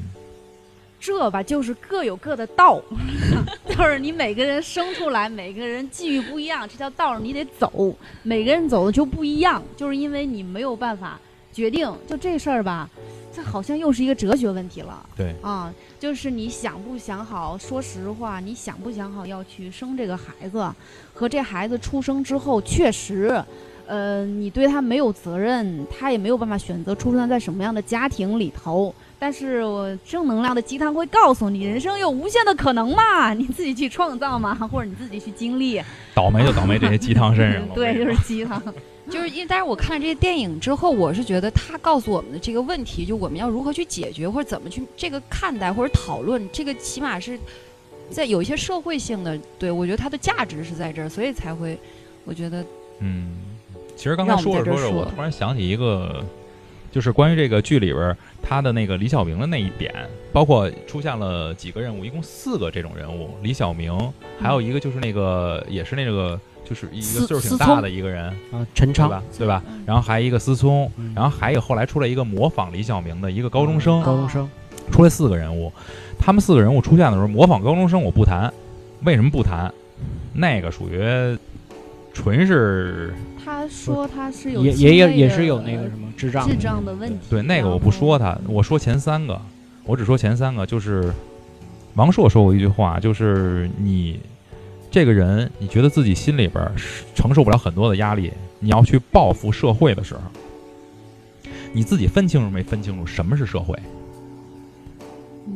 [1.05, 2.81] 这吧就是各有各的道，
[3.67, 11.19] 就是你每个人生出来，每个人际遇不一样，这条道儿你得走，每个人走的就不一样，就是因为你没有办法
[11.51, 12.89] 决定，就这事儿吧，
[13.33, 15.05] 这好像又是一个哲学问题了。
[15.13, 17.57] 对啊，就是你想不想好？
[17.57, 20.65] 说实话，你想不想好要去生这个孩子？
[21.13, 23.43] 和这孩子出生之后，确实，
[23.87, 28.95] 呃，你对他没有责任，他也没有办法选择出生在什么样的家庭里头。
[29.23, 35.81] 但是我正能量的鸡汤会告诉你，人生有无限的可能嘛， 你自己去创造嘛， 或者你自己去经历。
[36.13, 37.73] 倒霉就倒霉这些鸡汤身上了。
[37.73, 38.61] 对，就是鸡汤。
[39.09, 47.39] 就是因为，但是我看了这些电影之后，我是觉得他告诉我们的这个问题，就我们要如何去解决，或者怎么去这个看待或者讨论，这个起码是
[48.09, 49.39] 在有一些社会性的。
[49.57, 51.79] 对我觉得它的价值是在这儿，所以才会，
[52.25, 52.61] 我觉得，
[52.99, 53.37] 嗯，
[53.95, 56.21] 其实刚才说着说着，我突然想起一个，
[56.91, 59.91] 就是关于这个剧里边他的那个李小明的那一点，
[60.31, 63.97] 包括出现了几个任务，一共四个这种人物，李小明，
[64.39, 66.39] 还有一个就是那个也是那个。
[66.65, 69.61] 就是一个岁数挺大的一个人啊，陈昌，对吧？
[69.85, 74.49] 然后还一个思聪，嗯然后还有后来出来一个模仿李小明的一个高中生，高中生，
[74.89, 75.69] 出来四个人物。
[76.17, 78.51] 他们四个人物出现的时候，模仿高中生我不谈，
[79.03, 79.71] 为什么不谈？
[80.31, 81.37] 那个属于
[82.13, 87.17] 纯是他说他是有也也也也是有那个什么智障智障的问题。
[87.29, 89.39] 对那个我不说他，我说前三个，
[89.85, 91.11] 我只说前三个，就是
[91.95, 94.19] 王朔说过一句话，就是你
[94.89, 96.71] 这个人，你觉得自己心里边
[97.15, 100.21] 承受不了很多的压力，你要去报复社会的时候，
[101.71, 103.77] 你自己分清楚没分清楚什么是社会？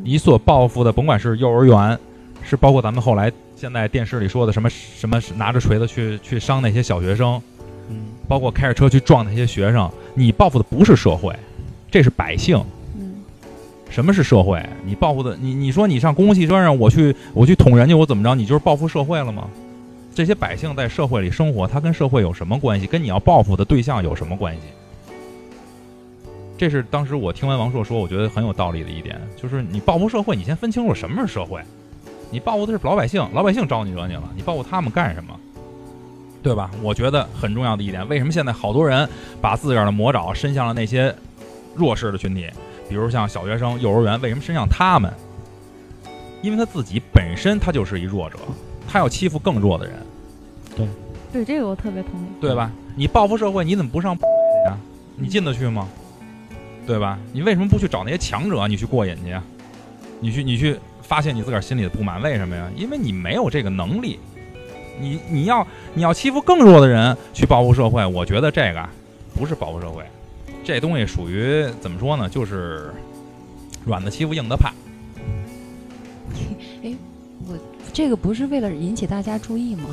[0.03, 1.97] 你所报复的，甭管是幼儿园，
[2.43, 7.56] 是包括咱们后来现在电视里说的什么什么拿着锤子去去伤那些小学生，嗯，
[8.27, 11.33] 包括开着车去撞那些学生，你报复的不是社会，
[11.89, 12.61] 这是百姓。
[12.97, 13.23] 嗯，
[13.89, 14.63] 什么是社会？
[14.83, 18.35] 你报复的你，你说你上公共汽车上，我去我去捅人家，我怎么着？
[18.35, 19.47] 你就是报复社会了吗？
[20.13, 22.87] 这些百姓在社会里生活，他跟社会有什么关系？
[22.87, 24.61] 跟你要报复的对象有什么关系？
[26.57, 31.61] 这是当时我听完王朔说，我觉得很有道理的一点，就是你报复社会，你先分清楚什么是社会。
[32.31, 35.39] 你报复的是老百姓，老百姓招你惹你了，你报复他们干什么？
[36.47, 36.71] 对吧？
[36.81, 39.07] 我觉得很重要的一点，为什么现在好多人
[39.41, 41.13] 把自个儿的魔爪伸向了那些
[41.75, 42.49] 弱势的群体，
[42.87, 45.11] 比如像小学生、幼儿园，为什么伸向他们？
[46.41, 48.37] 因为他自己本身他就是一弱者，
[48.87, 49.95] 他要欺负更弱的人，
[50.73, 50.87] 对
[51.33, 52.25] 对这个我特别同意。
[52.39, 52.71] 对吧？
[52.95, 54.15] 你报复社会，你怎么不上
[54.65, 54.77] 呀？
[55.17, 55.85] 你进得去吗？
[56.85, 57.19] 对吧？
[57.33, 59.43] 你为什么不去找那些强者，你去过瘾去呀？
[60.21, 62.69] 你去，你去发泄你自个儿心里的不满，为什么呀？
[62.73, 64.17] 因为你没有这个能力。
[64.99, 68.87] 你你要你要欺负更弱的人去报复社会，我觉得这个
[69.35, 70.03] 不是报复社会，
[70.63, 72.27] 这东西属于怎么说呢？
[72.29, 72.93] 就是
[73.85, 74.73] 软的欺负硬的怕。
[77.93, 79.83] 这个不是为了引起大家注意吗？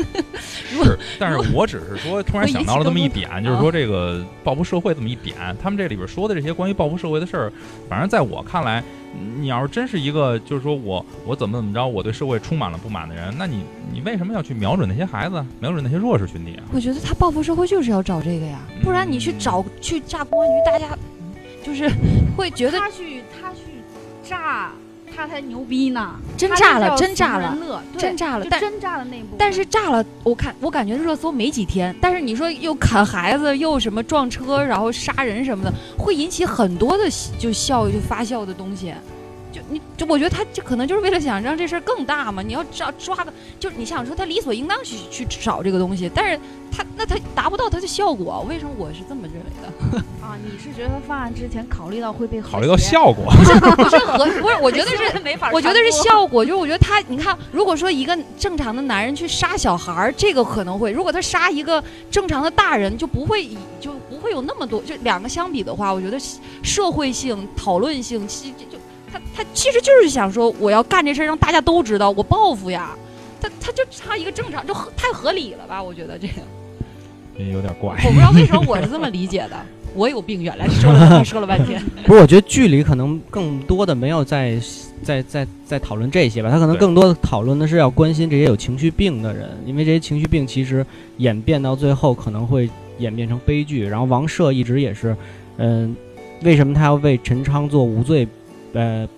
[0.38, 7.52] 是，但是我只是说，突然想到了这么一点，就是说这个报复社会这么一点，他们这里边说的这些关于报复社会的事儿，
[7.88, 8.82] 反正在我看来，
[9.38, 16.64] 你要是真是一个，就是说我我怎么怎么着，我对社会充满了不满的人，那你你为什么要去瞄准那些孩子，瞄准那些弱势群体啊？
[16.72, 20.96] 我觉得他报复社会就是要找这个呀，不然你去找去炸公安局，大家
[21.64, 21.90] 就是
[22.36, 23.60] 会觉得他去他去
[24.24, 24.72] 炸，
[25.14, 26.14] 他才牛逼呢！
[26.36, 27.56] 真炸了真炸了
[27.98, 29.36] 真炸了，但真炸了那部。
[29.38, 37.04] 但是炸了，我看我感觉热搜没几天，但是你说又砍孩子，又什么撞车，然后杀人什么的，会引起很多的
[37.38, 38.92] 就笑就发酵的东西。
[39.52, 42.42] 就你就我觉得他就可能就是为了想让这事儿更大嘛。
[42.42, 48.44] 你要抓抓个，就是你想说他理所应当去去找这个东西，但是他那他达不到他的效果。
[48.48, 49.98] 为什么我是这么认为的？
[50.24, 64.80] 啊，你是觉得他犯案之前考虑到会被考虑到效果，不是不是和不是，我觉得是 没法，我觉得是效果，就是我觉得他，你看，如果说一个正常的男人去杀小孩儿，这个可能会；如果他杀一个正常的大人，就不会以就不会有那么多。
[64.82, 66.18] 就两个相比的话，我觉得
[66.62, 68.78] 社会性、讨论性，其实就
[69.12, 72.96] 他他其实就是想说，我要干这事儿，让大家都知道，我报复呀。
[73.40, 75.82] 他他就差一个正常，就合太合理了吧？
[75.82, 76.34] 我觉得这个，
[77.36, 77.90] 也有点怪。
[78.04, 79.56] 我不知道为什么我是这么理解的。
[79.94, 81.82] 我有病，原来说了 说了半天。
[82.06, 84.58] 不是，我觉得剧里可能更多的没有在
[85.02, 90.86] 在在在讨论这些吧，他可能更多的讨论的是要关心这些有情绪病的人，因为这些情绪病其实
[91.18, 93.84] 演变到最后可能会演变成悲剧。
[93.84, 95.14] 然后王赦一直也是，
[95.58, 95.94] 嗯、
[96.42, 98.26] 为什么他要为陈昌做无罪，
[98.72, 99.08] 呃，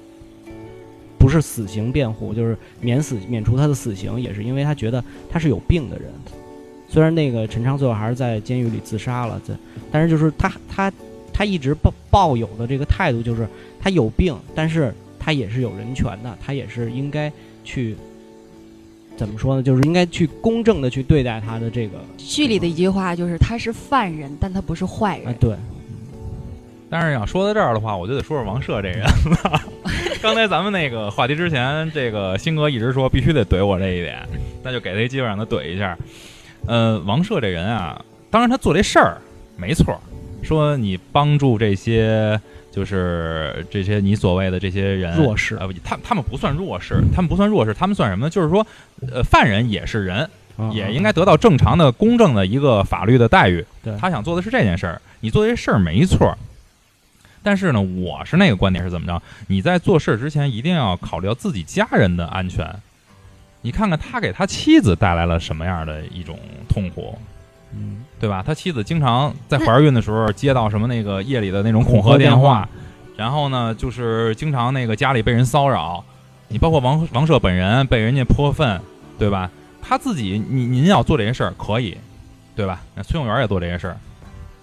[1.18, 6.10] 不是死刑辩护，就是免死免除他的死刑，也是因为他觉得他是有病的人。
[6.88, 9.56] 虽然那个陈昌最后还是在监狱里自杀了，这
[9.90, 10.92] 但是就是他他
[11.32, 13.48] 他一直抱抱有的这个态度就是
[13.80, 17.32] 他有病，但是他也是有人权的，他也是应该
[17.64, 17.96] 去
[19.16, 19.62] 怎么说呢？
[19.62, 25.28] 就是应该去公正的去对待他的这个剧里的一句话就是他是犯人，但他不是坏人。
[25.28, 25.56] 啊，对，
[26.94, 29.60] 但是要说到这儿的话，我就得说说王赦这人了。
[30.22, 34.16] 刚才咱们那个话题之前，这个新哥一直说必须得怼我这一点，
[34.62, 35.98] 那就给他一机会让他怼一下。
[36.68, 39.18] 呃，王赦这人啊，当然他做这事儿
[39.56, 40.00] 没错，
[40.44, 48.30] 说你帮助这些就是这些你所谓的这些人弱势呃，不他他们不算弱势，他们不算弱势，他们算什么呢？
[48.30, 48.64] 就是说，
[49.12, 53.66] 呃，犯人也是人，嗯也应该得到正常的、公正的一个法律的待遇。
[54.00, 56.38] 他想做的是这件事儿，你做这事儿没错。
[57.44, 59.22] 但是呢，我是那个观点是怎么着？
[59.46, 62.68] 你在做事儿之前一定要考虑到自己家人的安全。
[63.60, 67.16] 你看看他给他妻子带来了什么样的一种痛苦，
[67.72, 68.42] 嗯，对吧？
[68.44, 72.68] 他妻子经常在怀孕的时候接到什么那个夜里的那种恐吓电电话话，
[73.16, 76.04] 然后呢，就是经常那个家里被人骚扰，
[76.48, 78.80] 你包括王王社本人被人家泼粪，
[79.18, 79.50] 对吧？
[79.80, 81.96] 他自己，你您要做这些事儿可以，
[82.56, 82.80] 对吧？
[82.94, 83.96] 那崔永元也做这些事儿，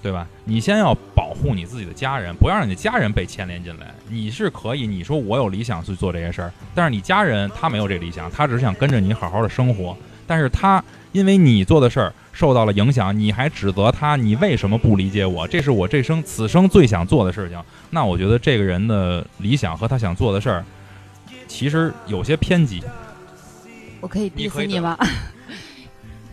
[0.02, 0.28] 对吧？
[0.46, 3.94] 你先要保护你自己的家人，不要让你的家人被牵连进来。
[4.10, 9.96] 你是可以，你说我有理想去做这些事儿，但是你家人他没有这理想，他只是想跟着你好好的生活。
[10.26, 15.48] 但是他因为你做的事儿受到了影响，你还指责他，你为什么不理解我？
[15.48, 17.62] 这是我这生此生最想做的事情。
[17.90, 20.66] 那我觉得这个人的理想和他想做的事儿，
[21.48, 22.82] 其实有些偏激。
[24.00, 24.98] 我可以你可以 diss 你吗？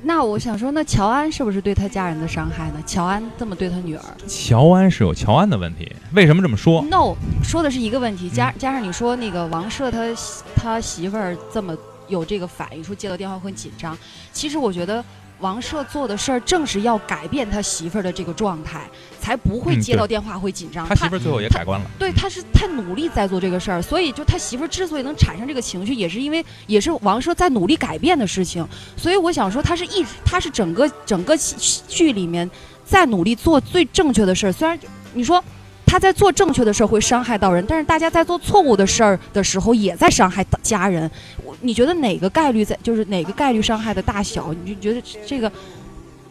[0.02, 2.82] 那我想说，那乔安是不是对他家人的伤害呢？
[2.86, 13.96] 乔安这么对他女儿乔安是有乔安的问题，为什么这么说？，no，说的是一个问题，加嗯加上你说那个王赦他媳他媳妇儿这么有这个反应，说接到电话会紧张。
[14.32, 15.04] 其实我觉得
[15.40, 18.88] 王赦做的事儿正是要改变他媳妇儿的这个状态，
[19.20, 20.86] 才不会接到电话会紧张。
[20.88, 21.90] 他媳妇儿最后也改观了。
[21.98, 28.66] 对，他是太努力在做这个事儿，所以就他媳妇儿之所以能产生这个情绪，也是因为也是王赦在努力改变的事情。
[28.96, 32.50] 所以我想说，他是一直他是整个整个戏剧里面
[32.84, 34.52] 在努力做最正确的事儿。
[34.52, 34.78] 虽然
[35.14, 35.42] 你说
[35.88, 41.10] 他在做正确的事儿会伤害到人，但是大家在做错误的事儿的时候也在伤害到家人。
[41.42, 44.52] 我你觉得哪个概率在就是哪个概率伤害的大小？
[44.62, 45.50] 你就觉得这个。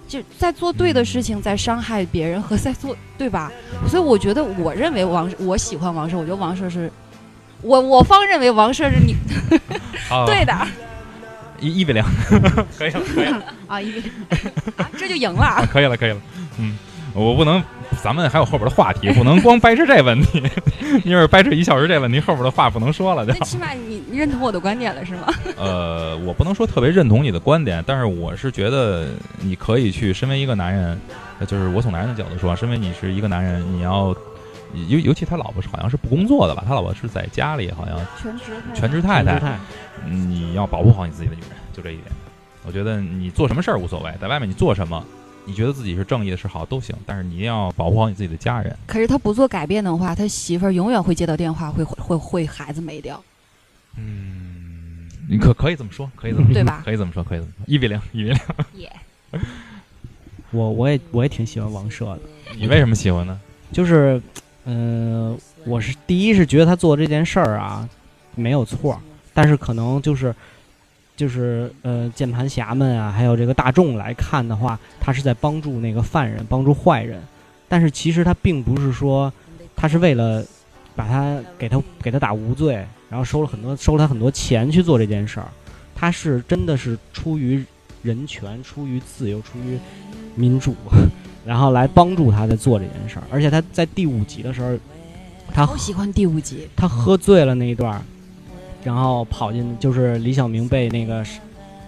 [0.07, 3.51] 就在做对的事情，在伤害别人和在做对吧？
[3.89, 6.89] 所以我觉得，我认为王，我喜欢王赦，我觉得王赦是，
[7.61, 9.17] 我我方认为王赦是你
[10.09, 10.53] 啊，对的
[11.59, 12.01] 一一比零，
[12.79, 14.01] 可以了，可以了，啊，因为
[14.77, 15.67] 啊这就赢了啊，。
[15.69, 16.21] 可以了，可以了。
[16.57, 16.77] 嗯，
[17.17, 17.63] 我不能，
[18.03, 20.43] 咱们还有后边的话题，不能光掰扯这问题。
[21.03, 23.39] 你要是掰扯一小时这问题，后边的话不能说了就那。
[23.45, 25.27] 起码你你认同我的观点了是吗？
[25.57, 29.07] 呃，我不能说特别认同你的观点，但是我是觉得
[29.39, 30.99] 你可以去，身为一个男人，
[31.39, 34.15] 呃就是我从男人的角度说，身为你是一个男人，你要。
[34.89, 36.61] 尤尤其他老婆是好像是不工作的吧？
[36.67, 39.57] 他老婆是在家里，好像全职太全职太
[40.05, 42.07] 你要保护好你自己的女人，就这一点。
[42.65, 45.01] 我觉得你做什么事儿无所谓，在外面你做什么，
[45.47, 48.75] 你觉得自己是正义的是好都行，但是你一定要保护好你自己的家人。
[48.85, 53.23] 可是他不做改变的话，他媳妇儿永远会接到电话，会会会会孩子没掉，
[53.95, 56.81] 嗯，你可可以这么说，可以这么说，对吧？
[56.83, 58.37] 可以这么说，可以这么说，一比零，一比零。
[58.75, 58.91] 耶、
[60.51, 62.19] 我我也我也挺喜欢王赦的，
[62.57, 63.39] 你为什么喜欢呢？
[63.71, 64.21] 就是，
[64.65, 67.87] 嗯、我是第一是觉得他做这件事儿啊
[68.35, 69.01] 没有错，
[69.33, 70.35] 但是可能就是
[71.17, 77.21] 就是呃键盘侠们啊，还有这个大众来看的话，他是在帮助那个犯人，帮助坏人，
[77.67, 79.33] 但是其实他并不是说
[79.75, 80.45] 他是为了
[80.95, 82.75] 把他给他给他打无罪，
[83.09, 85.47] 然后收了很多收了他很多钱去做这件事儿，
[85.95, 87.63] 他是真的是出于
[88.03, 89.77] 人权、出于自由、出于
[90.35, 90.75] 民主，
[91.43, 93.23] 然后来帮助他在做这件事儿。
[93.31, 94.77] 而且他在第五集的时候，
[95.51, 98.01] 他好喜欢第五集，他喝醉了那一段儿，
[98.83, 101.23] 然后跑进就是李小明被那个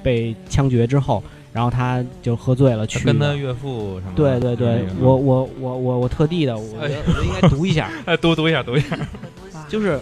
[0.04, 3.06] 被枪决之后，然后他就喝醉了去了。
[3.06, 4.14] 跟他岳父什么？
[4.16, 8.98] 对对对，那个我我我我我特地的，我觉得我觉得应该读一下， 哎，读读一下，读一下。
[9.70, 10.00] 就是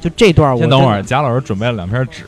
[0.00, 2.24] 就这段儿我先等会儿，贾老师准备了两篇纸，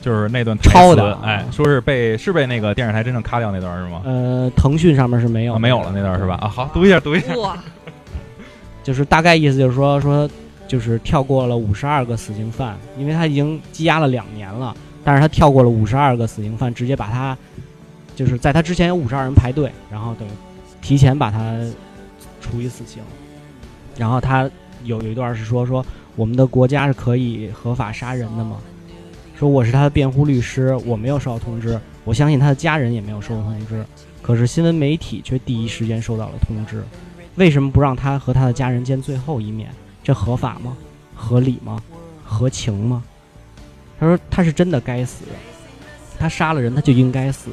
[0.00, 4.02] 就是那段抄的哎，说是被是被那个电视台真正咔掉那段是吗？
[4.04, 6.34] 呃，腾讯上面是没有、啊，没有了那段是吧？？
[6.40, 7.34] 啊，好，读一下，读一下。
[7.36, 7.58] 哇，
[8.82, 10.28] 就是大概意思就是说说，
[10.66, 17.36] 就是跳过了五十二个死刑犯，因为他已经羁押了两年了，但是他跳过了五十二个死刑犯，直接把他，
[18.16, 20.26] 就是在他之前有五十二人排队，然后等
[20.80, 21.56] 提前把他
[22.40, 23.02] 处以死刑。
[23.96, 24.50] 然后他
[24.84, 25.84] 有有一段是说说
[26.16, 28.56] 我们的国家是可以合法杀人的吗？
[29.38, 33.84] 说我是他的辩护律师，我没有收到通知，我相信他的家人也没有收到通知，
[34.22, 36.82] 可是新闻媒体却第一时间收到了通知。
[37.36, 39.68] 为什么不让他和他的家人见最后一面？
[40.04, 40.76] 这合法吗？
[41.16, 41.82] 合理吗？
[42.22, 43.02] 合情吗？
[43.98, 45.24] 他说他是真的该死，
[46.18, 47.50] 他杀了人他就应该死，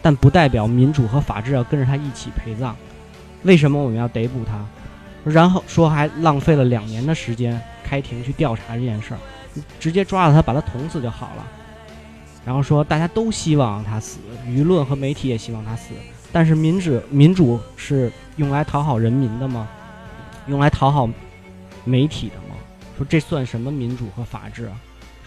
[0.00, 2.76] 但不代表民主和法治要跟着他一起陪葬。
[3.42, 4.64] 为什么我们要逮捕他？
[5.24, 9.20] 然后说还浪费了两年的时间开庭去调查这件事儿，
[9.78, 11.46] 直接抓了他把他捅死就好了。
[12.44, 15.90] 然后说大家都希望他死，舆论和媒体也希望他死，
[16.30, 19.68] 但是民主民主是用来讨好人民的吗？
[20.46, 21.08] 用来讨好
[21.84, 22.56] 媒体的吗？
[22.96, 24.76] 说这算什么民主和法治啊？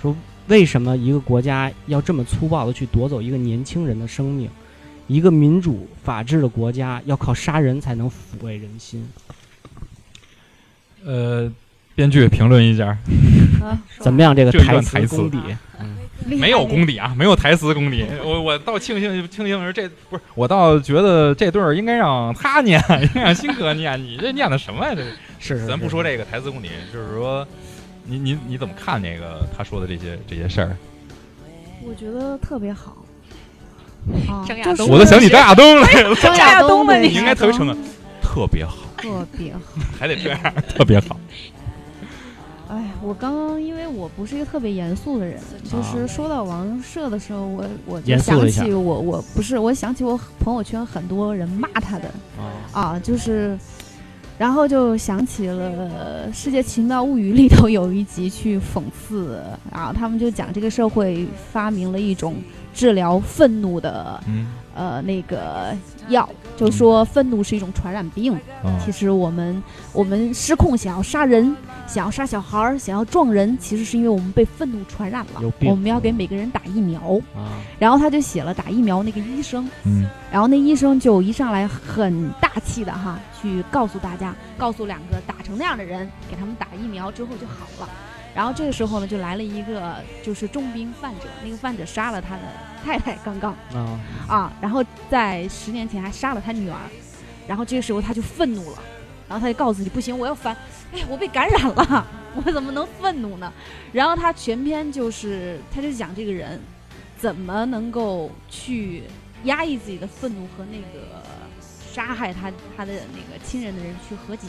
[0.01, 0.15] 说
[0.47, 4.49] 为什么一个国家要这么粗暴的去夺走一个年轻人的生命？
[5.07, 9.05] 一个民主法治的国家要靠杀人才能抚慰人心？
[11.05, 11.51] 呃，
[11.95, 12.97] 编剧评论一下，
[13.61, 14.33] 啊，怎么样？
[14.33, 15.37] 这个台台词功底，
[16.25, 18.05] 没有功底啊，没有台词功底。
[18.23, 24.01] 我我倒庆幸庆幸是这不是，我倒觉得这对儿应该让他念，应该让新哥念。
[24.01, 24.95] 你这念的什么呀？
[24.95, 25.03] 这
[25.43, 27.45] 是是咱不说这个台词功底，就是说，
[28.05, 30.77] 你你你怎么看那个他说的这些这些事儿？
[31.85, 32.97] 我觉得特别好。
[34.29, 37.77] 啊，张亚东我都想起张亚东来了，张亚东的你应该特别诚恳，
[38.21, 39.59] 特别好， 特别好。
[39.99, 41.19] 还得这样，特别好。
[42.69, 53.57] 哎，我刚刚因为我不是一个特别严肃的人，就是说到王社的时候，我我就想起我我不是我想起我朋友圈很多人骂他的啊，啊，就是，
[54.43, 59.39] 然后就想起了《世界奇妙物语》里头有一集去讽刺，
[59.71, 62.35] 然后他们就讲这个社会发明了一种
[62.73, 64.47] 治疗愤怒的嗯。
[64.73, 65.75] 呃那个
[66.09, 68.37] 药，就说愤怒是一种传染病。
[68.63, 68.71] 嗯。
[68.83, 69.61] 其实我们
[69.93, 71.55] 我们失控想要杀人，
[71.87, 75.41] 想要杀小孩儿，想要撞人，其实是因为我们被愤怒传染了。
[75.61, 80.05] 我们要给每个人打疫苗，啊，然后他就写了打疫苗那个医生，嗯。
[80.31, 87.89] 然后那医生就一上来很大气的哈，去告诉大家，告诉两个打成那样的人，给他们打疫苗之后就好了。
[88.35, 92.41] 然后这个时候呢，就来了一个就是重病患者，那个患者杀了他的
[92.83, 96.77] 太太，刚刚啊，啊，然后在十年前还杀了他女儿，
[97.47, 98.79] 然后这个时候他就愤怒了，
[99.27, 100.55] 然后他就告诉自己不行，我要反，
[100.93, 103.51] 哎，我被感染了， 我怎么能愤怒呢？
[103.91, 106.59] 然后他全篇就是他就讲这个人
[107.17, 109.03] 怎么能够去
[109.45, 111.23] 压抑自己的愤怒和那个
[111.91, 114.47] 杀害他他的那个亲人的人去和解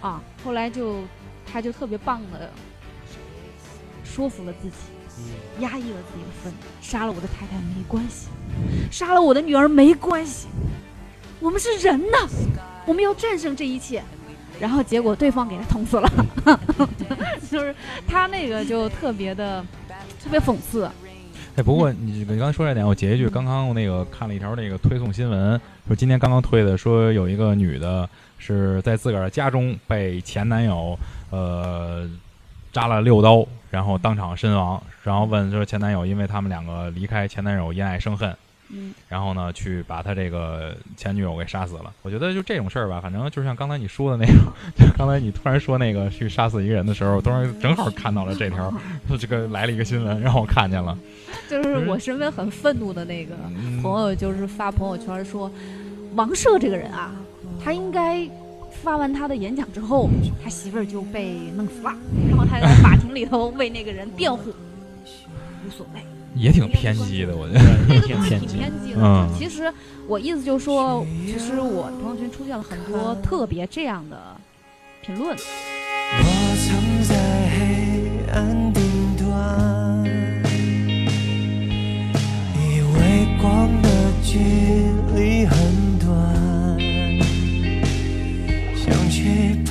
[0.00, 1.02] 啊，后来就
[1.50, 2.50] 他就特别棒的
[4.04, 4.76] 说服了自己。
[5.18, 5.62] 嗯。
[5.62, 8.28] 压抑了自己的愤怒，杀了我的太太没关系，
[8.90, 10.48] 杀了我的女儿没关系，
[11.40, 12.28] 我们是人呐，
[12.84, 14.02] 我们要战胜这一切。
[14.58, 16.10] 然后结果对方给他捅死了，
[17.50, 17.74] 就是
[18.08, 19.62] 他那个就特别的
[20.22, 20.90] 特别讽刺，
[21.56, 28.08] 哎，不过你你刚才说这点，我截一句，刚刚那个看了一条那个推送新闻，说今天刚刚推的，说有一个女的
[28.38, 30.98] 是在自个儿的家中被前男友
[31.28, 32.08] 呃
[32.72, 33.46] 扎了六刀，
[33.76, 38.34] 然后当场身亡，然后问就是前男友，因为他们两个离开，前男友因爱生恨，
[38.70, 41.92] 嗯，然后呢去把他这个前女友给杀死了。
[42.00, 48.72] 我觉得就这种事儿吧，反正就像刚才你说的那种， 就刚才你突然说那个去杀死一个人的时候，突然正好看到了这条，
[49.20, 50.96] 这个来了一个新闻，让我看见了。
[51.46, 55.52] 就是我身边很愤怒的那个嗯朋友，就是发朋友圈说，
[56.14, 57.12] 王赦这个人啊，
[57.62, 58.26] 他应该
[58.86, 60.08] 发完他的演讲之后，
[60.40, 61.92] 他媳妇儿就被弄死了，
[62.30, 64.54] 然后他在法庭里头为那个人辩护，
[65.66, 66.00] 无所谓。
[66.36, 67.60] 也挺偏激的，我觉得。
[67.88, 69.00] 这个东西挺偏激的。
[69.02, 69.72] 嗯其实
[70.06, 74.36] 我意思就是说，其实我朋友圈出现了很多特别这样的
[75.02, 75.36] 评论。
[75.36, 76.24] 我
[76.62, 77.16] 曾在
[77.58, 77.58] 黑
[78.32, 78.80] 暗顶
[79.18, 79.26] 端，
[82.54, 83.88] 以为光的
[84.22, 84.38] 距
[85.16, 85.56] 离很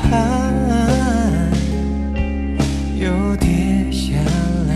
[0.05, 0.53] 去攀，
[2.97, 3.47] 又跌
[3.91, 4.13] 下
[4.67, 4.73] 来，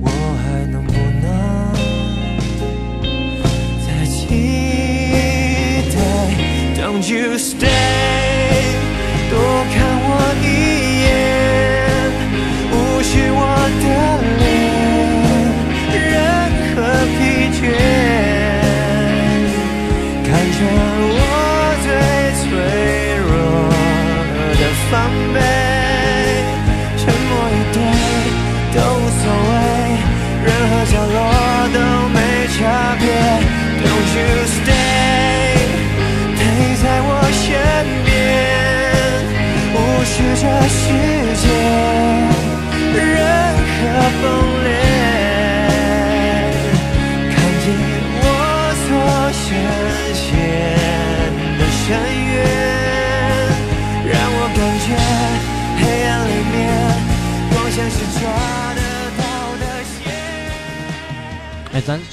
[0.00, 0.08] 我
[0.42, 0.92] 还能不
[1.22, 1.24] 能
[3.86, 4.18] 再期
[5.92, 5.96] 待
[6.80, 7.85] ？Don't you stay？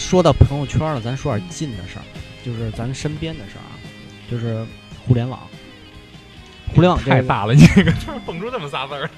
[0.03, 2.03] 说到朋友圈了，咱说点近的事儿，
[2.45, 3.73] 就是咱身边的事儿啊，
[4.29, 4.63] 就是
[5.07, 5.39] 互联网。
[6.75, 9.09] 互联网这个，太大了，你这个突然蹦出这么仨字儿，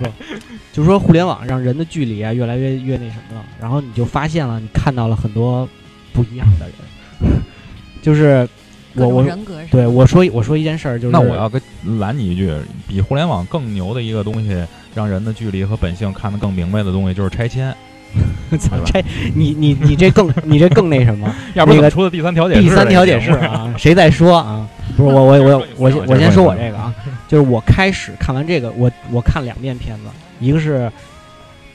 [0.71, 5.67] 就是说互联网让人的距离啊越来越越那什么了，然后你就发现了，你看到了很多
[6.13, 7.41] 不一样的人，
[8.01, 8.47] 就是
[8.93, 11.61] 我我人格对我说我说一件事儿，就是那我要跟
[11.97, 12.53] 拦你一句，
[12.87, 17.75] 比互联网更牛的一个东西，让人的距离和本性看得更明白的东西，就是拆迁。
[18.59, 22.59] 操这你你你这更你这更那什么， 要不然那个出的第三调解？
[22.59, 24.67] 第三调解室啊，谁在说啊？
[24.95, 26.93] 不是我我我 我先我先说我这个啊，
[27.27, 30.03] 就是我开始看完这个，我我看两遍片子，
[30.39, 30.91] 一个是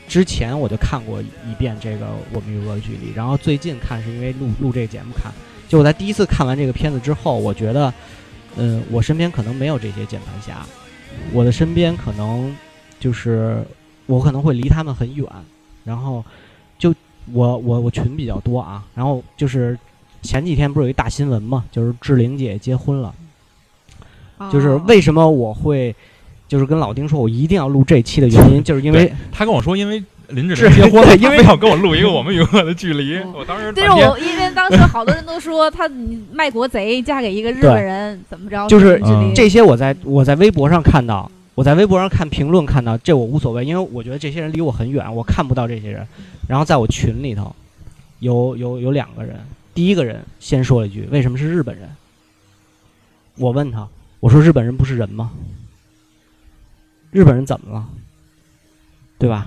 [0.09, 5.33] 之前我就看过一遍这个《我们与恶的距离》，然后最近看是因为录录这个节目看。
[5.69, 7.95] 就我在第一次看完这个片子之后，我觉得，
[8.57, 10.67] 嗯，我身边可能没有这些键盘侠，
[11.33, 12.53] 我的身边可能
[12.99, 13.65] 就是
[14.07, 15.25] 我可能会离他们很远，
[15.85, 16.25] 然后就
[17.33, 19.79] 我我我群比较多啊，然后就是
[20.23, 23.15] 前几天不是有一大新闻嘛，就是志玲姐结婚了，
[24.53, 25.95] 就是哦为什么我会
[26.49, 38.69] 就是跟老丁说我一定要录这期的原因， 就是因为他跟我说，因为林志是玲结婚了，因为要跟我录一个《我们与恶的距离》，嗯我当时但是我因为当时好多人都说他你卖国贼，嫁给一个日本人怎么着？
[38.69, 39.01] 就是
[39.35, 46.07] 这些我在我在微博上看到，我在微博上看评论看到，这我无所谓，因为我觉得这些人离我很远，我看不到这些人。
[46.51, 47.55] 然后在我群里头，
[48.19, 49.39] 有有有两个人，
[49.73, 51.89] 第一个人先说了一句：“为什么是日本人？”
[53.39, 53.87] 我问他，
[54.19, 55.31] 我说：“日本人不是人吗？
[57.13, 57.89] 日本人怎么了？
[59.17, 59.47] 对吧？”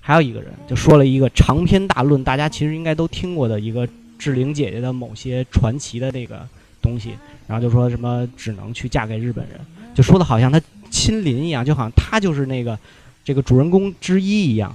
[0.00, 6.46] 还有一个人就说了一个长篇大论，大家其实应该都听过的一个志玲姐姐的某些传奇的那个
[6.80, 7.14] 东西，
[7.48, 9.58] 然后就说什么只能去嫁给日本人，
[9.92, 12.78] 就说的好像他亲临一样，就好像他就是那个
[13.24, 14.72] 这个主人公之一一样。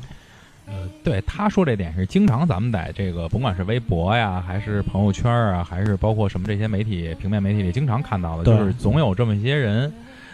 [0.65, 9.91] 呃，对他说这点是经常咱们在这个甭管是微博呀，还是朋友圈啊，还是包括什么这些媒体平面媒体里经常看到的，就是总有这么一些人，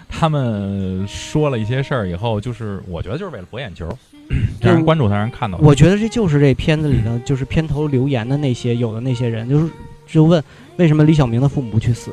[0.07, 3.89] 他们说了一些事儿以后，就是我觉得就是为了博眼球，
[4.61, 5.65] 让人关注他，让人看到他。
[5.65, 9.71] 我觉得这就是这片子里的，就是片头留言的那些有的那些人，就是
[10.07, 10.43] 就问
[10.77, 12.11] 为什么李小明的父母不去死？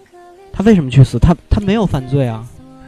[0.52, 1.18] 他为什么去死？
[1.18, 2.46] 他他没有犯罪啊！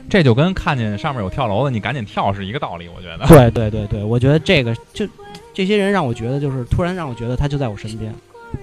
[0.09, 3.27] 这就跟看见上面有跳楼的，你赶紧跳是一个道理，我觉得。
[3.27, 5.07] 对对对对，我觉得这个就
[5.53, 8.15] 这些人让我觉得就是突然让我觉得他就在我身边。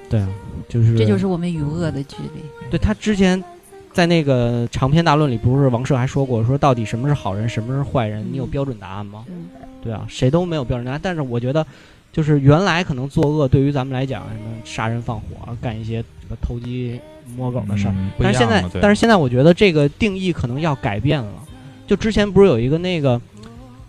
[0.09, 0.29] 对啊，
[0.69, 2.41] 就是这就是我们与恶的距离。
[2.69, 3.41] 对他之前
[3.91, 8.25] 在那个长篇大论里，不是王赦还说过，说到底什么是好人，什么是坏人？
[8.31, 9.25] 你有嗯标准答案吗？
[9.27, 9.49] 嗯，
[9.83, 10.99] 对啊，谁都没有标准答案。
[11.03, 11.65] 但是我觉得，
[12.11, 16.99] 就是原来可能作恶对于咱们来讲，什么杀人放火，干一些这个偷鸡
[17.35, 17.91] 摸狗的事儿。
[17.91, 21.31] 嗯但是现在但是现在我觉得这个定义可能要改变了。
[21.85, 23.21] 就之前不是有一个那个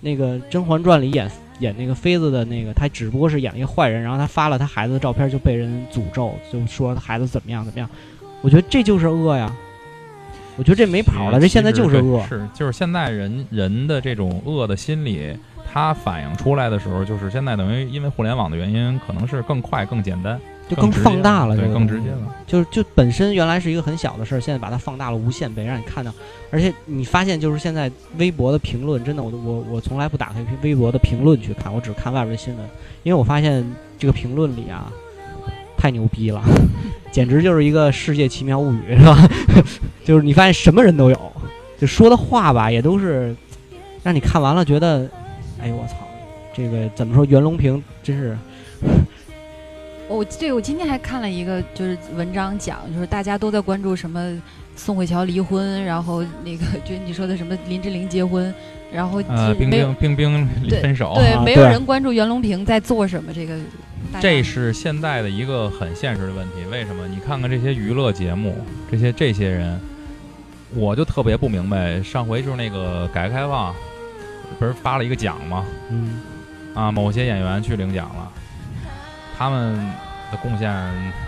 [0.00, 1.30] 那个《甄嬛传》里演
[1.60, 7.88] 演那个妃子的那个，他只不过是演了一个坏人，然后他发了他孩子的照片就被人诅咒，就说孩子怎么样怎么样。
[8.42, 9.54] 我觉得这就是恶呀。
[10.56, 12.24] 我觉得这没跑了，这现在就是恶。
[12.28, 15.36] 是就是现在人人的这种恶的心理，
[15.72, 22.34] 它反映出来的时候，就是现在等于因为互联网的原因，可能是更快、更简单，就更放大了，对这，个更直接了。
[22.46, 26.12] 就是就本身原来是一个很小的事儿，现在把它放大了无限倍，让你看到。
[26.50, 32.66] 而且你发现，就是现在微博的评论，真的，我我我从来不打开微博的评论去看，我只看外边的新闻，
[33.02, 33.64] 因为我发现
[33.98, 34.92] 这个评论里啊，
[35.76, 36.42] 太牛逼了，
[37.12, 39.28] 简直就是一个世界奇妙物语，是吧？
[40.04, 41.32] 就是你发现什么人都有，
[41.78, 43.34] 就说的话吧，也都是
[44.02, 45.08] 让你看完了觉得，
[45.60, 45.96] 哎呦我操，
[46.54, 47.24] 这个怎么说？
[47.24, 48.38] 袁隆平真是。
[50.08, 54.32] 我对我今天还看了一个就是文章讲，就是大家都在关注什么
[54.76, 58.52] 宋慧乔离婚，然后那个就你说的什么林志玲结婚，
[58.92, 63.58] 然后呃，冰就没有冰冰冰分手，对啊没有人关注袁隆平在做什么这个。
[64.20, 66.64] 这是现在的一个很现实的问题。
[66.70, 67.08] 为什么？
[67.08, 68.54] 你看看这些娱乐节目，
[68.88, 69.80] 这些这些人，
[70.74, 72.00] 我就特别不明白。
[72.02, 73.74] 上回就是那个改革开放，
[74.58, 75.64] 不是发了一个奖吗？
[75.90, 76.20] 嗯，
[76.74, 78.30] 啊，某些演员去领奖了，
[79.36, 79.76] 他们
[80.30, 80.72] 的贡献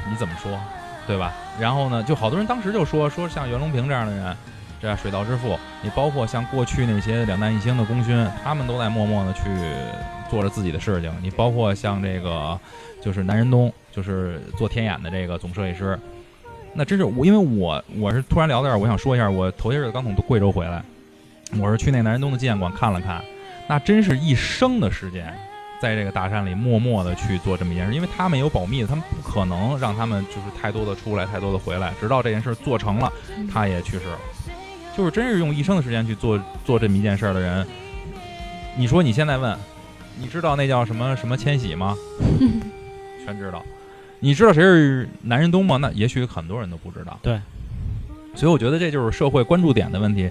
[0.08, 0.58] 你怎么说，
[1.06, 1.32] 对吧？
[1.58, 4.36] 然后呢，就好多人当时就说说像袁隆平这样的人，
[4.80, 9.42] 这水稻之父，你包括像过去那些两弹一星的功勋，他们都在默默的去
[10.30, 11.12] 做着自己的事情。
[11.22, 12.58] 你包括像这个
[13.00, 15.98] 就是南仁东，就是做天眼的这个总设计师，
[16.74, 20.82] 那真是我，因为我我是突然聊到这儿，我想说一下，我头些日子刚从贵州回来，
[21.58, 23.22] 我是去那南仁东的纪念馆看了看，
[23.66, 25.34] 那真是一生的时间。
[25.80, 33.12] 在这个大山里默默的去做这么一件事，因为他们有保密的，他们不可能让他们就是太多的出来，太多的回来，直到这件事做成了，
[33.52, 34.18] 他也去世了。
[34.96, 37.66] 就是真是用一生的时间去做做这么一件事儿的人，
[38.76, 39.56] 你说你现在问，
[40.18, 41.94] 你知道那叫什么什么千玺吗？
[43.24, 43.62] 全知道。
[44.18, 45.76] 你知道谁是南仁东吗？
[45.76, 47.18] 那也许很多人都不知道。
[47.20, 47.38] 对，
[48.34, 50.30] 所以我觉得这就是社会关注点的问题。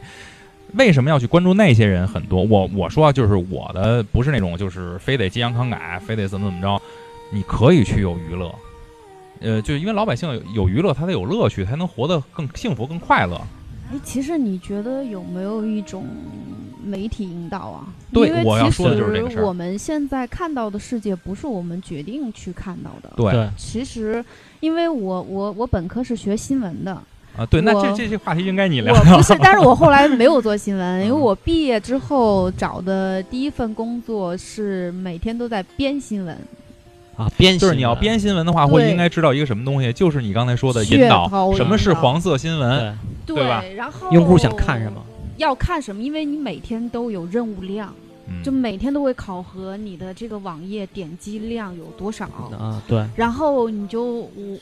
[0.74, 2.44] 为什么要去关注那些人很多？
[2.44, 6.82] 我我说啊，就是我的不是那种就是非得激昂慷慨，非得怎么怎么着，
[7.32, 8.54] 你可以去有娱乐，
[9.40, 13.40] 呃，就因为老百姓有有娱乐，他得有乐趣，才能活得更幸福、更快乐。
[13.92, 16.06] 哎，其实你觉得有没有一种
[16.84, 17.88] 媒体引导啊？
[18.12, 23.14] 对因为其我要说的就是这个事儿实我们现在看到的世界不是我们决定去看到的。
[23.16, 24.26] 对对，其实，
[24.60, 27.00] 因为我我我本科是学新闻的，
[27.38, 28.94] 啊，对，那这这些话题应该你聊。
[28.94, 36.38] 我不是，但是我后来没有做新闻， 因为我毕业之后找的第一份工作是每天都在编新闻，
[37.18, 42.98] 啊，编就是你要编新闻的话，会应该知道一个什么东西，就是你刚才说的引导，什么是黄色新闻？
[43.26, 45.02] 对对吧然后用户想看什么？
[45.38, 47.94] 要看什么，因为你每天都有任务量，
[48.30, 48.42] 嗯。
[48.44, 52.26] 就每天都会考核你的这个网页点击量有多少，
[52.58, 54.58] 啊，对，然后你就我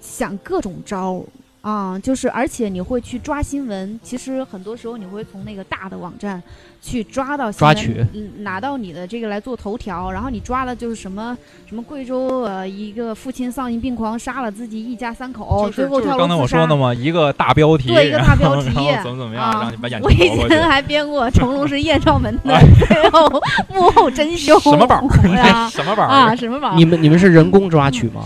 [0.00, 1.20] 想各种招
[1.66, 6.42] 儿啊，就是而且你会去抓新闻，其实很多时候你会从那个大的网站
[6.80, 11.36] 去抓到新闻抓取嗯拿到你的这个来做头条，然后你抓的就是什么
[11.68, 18.70] 什么贵州呃一个父亲丧心病狂杀了自己一家三口，就是最后跳楼就是刚才我自杀说的嘛，一个大标题，对一个大标题
[19.02, 20.54] 怎么怎么样，啊让你把眼我以睛夺过去。
[20.54, 23.28] 前还编过 成龙是艳照门的哎最后
[23.74, 25.02] 幕后真凶，什么宝儿？
[25.36, 26.08] 啊 什么宝儿？
[26.08, 26.76] 啊，什么宝儿？
[26.76, 28.22] 你们你们是人工抓取吗？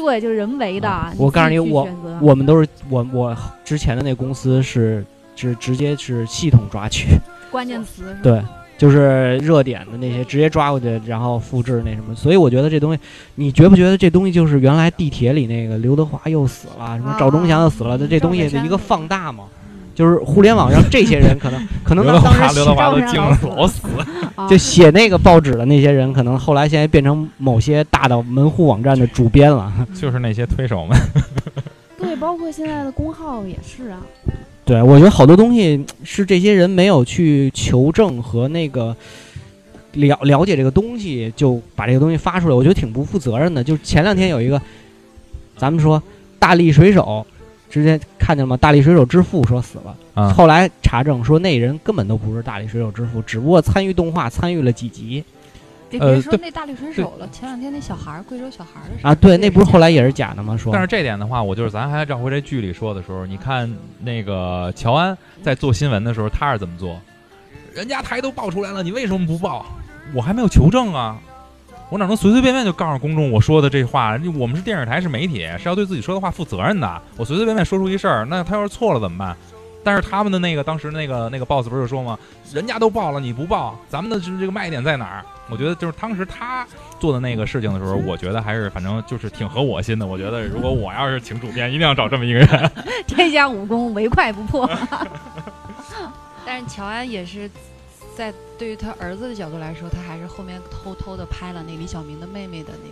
[0.00, 0.88] 对，就是人为的。
[0.88, 1.88] 啊我告诉你，我
[2.20, 5.04] 我们都是我我之前的那公司是
[5.36, 7.08] 直直接是系统抓取，
[7.52, 8.42] 关键词对，
[8.78, 12.14] 就是热点的那些直接抓过去，然后复制那什么。
[12.14, 13.00] 所以我觉得这东西，
[13.34, 19.44] 你觉不觉得这东西就是原来地铁里那个刘德华又死了，什么赵忠祥又死了的这东西的一个放大嘛？
[20.00, 23.82] 就是互联网上这些人可能 可能当当时刘德华都赵惊了，老死。
[24.34, 29.70] 啊就写那个报纸的那些人，可能后来现在变成某些大的门户网站的主编了。
[29.94, 30.98] 就是那些推手们，
[32.00, 34.00] 对，包括现在的公号也是啊。
[34.64, 38.96] 对，我觉得好多东西是这些人没有去求证和那个
[39.92, 43.62] 了了解这个东西，就把这个东西发出来，我觉得挺不负责任的。
[43.62, 44.58] 就是前两天有一个，
[45.58, 46.02] 咱们说
[46.38, 47.26] 大力水手，
[47.68, 48.00] 之前
[48.30, 48.56] 看见了吗？
[48.56, 55.24] 大力水手之父说死了，啊，后来查证说那人根本都不是大力水手之父，只不过参与动画参与了几集
[55.88, 59.12] 别呃对别说那大力水手了，前两天那小孩儿，贵州小孩儿的事啊。
[59.16, 60.56] 对，那不是后来也是假的吗？
[60.56, 63.68] 说但是这点的话，我就是咱还绕回这剧里说的时候，你看
[63.98, 67.00] 那个乔安在做新闻的时候，他是怎么做？
[67.74, 69.66] 人家台都爆出来了，你为什么不报？
[70.14, 71.18] 我还没有求证啊，
[71.90, 74.18] 我哪能随随便便就告诉公众我说的这话？
[74.38, 77.02] 我们是电视台，是媒体，是要对自己说的话负责任的。
[77.16, 79.36] 我随随便便说出一事儿，那他要是错了怎么办？
[79.82, 82.18] 但是他们的那个当时那个那个 boss 不是就说吗？
[82.52, 85.24] 人家都报了，你不报，咱们的这这个卖点在哪儿？
[85.50, 86.64] 我觉得就是当时他
[87.00, 90.06] 做的那个事情的时候，我觉得还是反正就是挺合我心的。
[90.06, 92.70] 我觉得如果我要是请主编，一定要找这么一个人。
[93.08, 94.70] 天下武功唯快不破。
[96.46, 97.50] 但是乔安也是
[98.16, 102.88] 在对于他儿子的角度来说，他还是后面偷偷的拍了那李小明的妹妹的那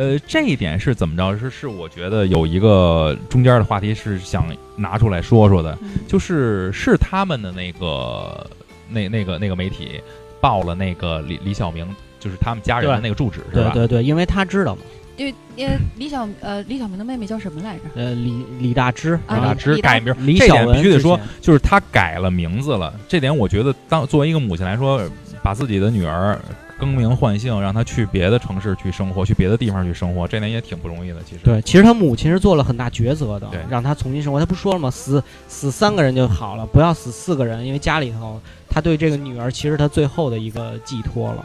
[0.00, 0.12] 个。
[0.12, 1.38] 呃，这一点是怎么着？
[1.38, 4.44] 是是，我觉得有一个中间的话题是想
[4.76, 8.46] 拿出来说说的，嗯就是是他们的那个
[8.88, 10.00] 那那个那个媒体
[10.40, 11.86] 报了那个李李小明，
[12.18, 13.70] 就是他们家人的那个住址，是吧？
[13.72, 14.82] 对对对，因为他知道嘛。
[15.16, 17.82] 因为因为李小呃李小明的妹妹叫什么来着？
[17.94, 22.94] 呃，李李大芝，啊李大芝改名，李这点小文之必须得说前，就是他改了名字了。
[23.08, 25.02] 这点我觉得当作为一个母亲来说，
[25.42, 26.38] 把自己的女儿
[26.78, 31.16] 更名换姓，让她去别的城市去生活，去别的地方去生活，这点也挺不容易的。
[31.24, 34.40] 其实，对，其实他母亲是做了很大抉择的对，让他重新生活。
[34.40, 34.90] 他不说了吗？
[34.90, 41.44] 死死三个人就好了，不要死四个人，因为家里头他对这个女儿其实他最后的一个寄托了。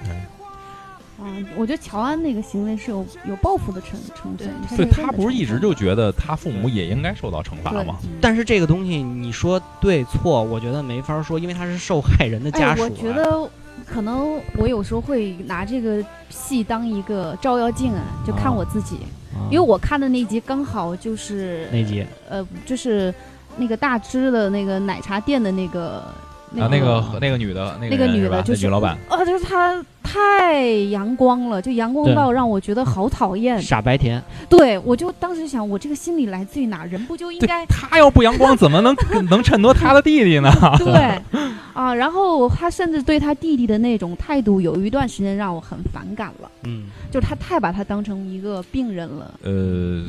[1.27, 4.37] 嗯，我觉得乔安那个行为是有有报复的成成分。
[4.37, 7.97] 对对是真的他不是一直就觉得他父母也应该受到惩罚吗？
[8.03, 12.89] 嗯但是这个东西你说对错，我觉得没法说，因为他是受害人的家哎，属、啊。
[12.89, 13.49] 我觉得
[13.85, 18.97] 可能我有时候会拿这个戏当一个照妖镜啊，就看哦我自己，
[19.33, 23.13] 啊，因为我看的那集刚好就是那集呃，就是
[23.55, 26.03] 那个大芝的那个奶茶店的那个
[26.51, 33.61] 那啊，那个个那个女的，那那个女的就是女老板，啊，就是她太阳光了，就阳光到让我觉得好讨厌。
[33.61, 36.85] 傻白甜，对我就当时想，我这个心理来自于哪？
[36.85, 38.95] 人不就应该他要不阳光，怎么能
[39.29, 40.49] 能衬托他的弟弟呢？
[40.79, 41.21] 对
[41.73, 41.93] 啊？
[41.93, 50.05] 然后他甚至对他弟弟的那种态度，有一段时间让我很反感了，嗯，就是他太把他当成一个病人了呃，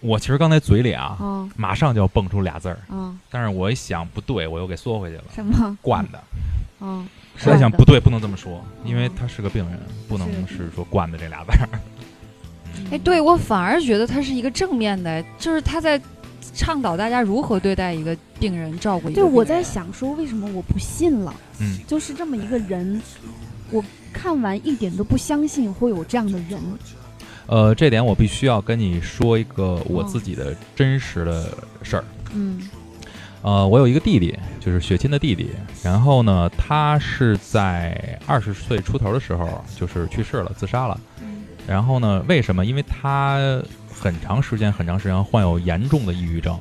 [0.00, 3.14] 我其实刚才嘴里啊，啊马上就要蹦出俩字儿，啊！
[3.30, 6.18] 但是我一想不对，我又给缩回去了，什么惯的。
[6.86, 7.04] 啊？
[7.04, 9.78] 实在想不对，不能这么说，因为他是个病人，
[10.08, 11.68] 不能是是说惯的这俩字儿。
[12.90, 16.00] 哎，对我反而觉得他是一个正面的，就是他在
[16.54, 19.34] 倡导大家如何对待一个病人，照顾一个对，病人。
[19.34, 21.34] 我在想说，为什么我不信了？
[21.60, 23.00] 嗯， 就是这么一个人，
[23.70, 26.60] 我看完一点都不相信会有这样的人。
[27.46, 31.52] 呃，这点我必须要跟你说一个我自己的真实的
[31.82, 32.04] 事儿。
[32.34, 32.68] 嗯
[33.42, 35.50] 呃，我有一个弟弟，就是雪亲的弟弟。
[35.82, 40.98] 然后呢，他是在二十岁出头的时候，就是去世了，自杀了。
[41.20, 42.66] 嗯然后呢，为什么？
[42.66, 43.60] 因为他
[43.92, 46.58] 很长时间、很长时间患有严重的抑郁症。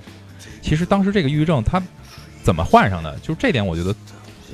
[0.62, 1.82] 其实当时这个抑郁症他
[2.44, 3.16] 怎么患上的？
[3.18, 3.96] 就是这点，我觉得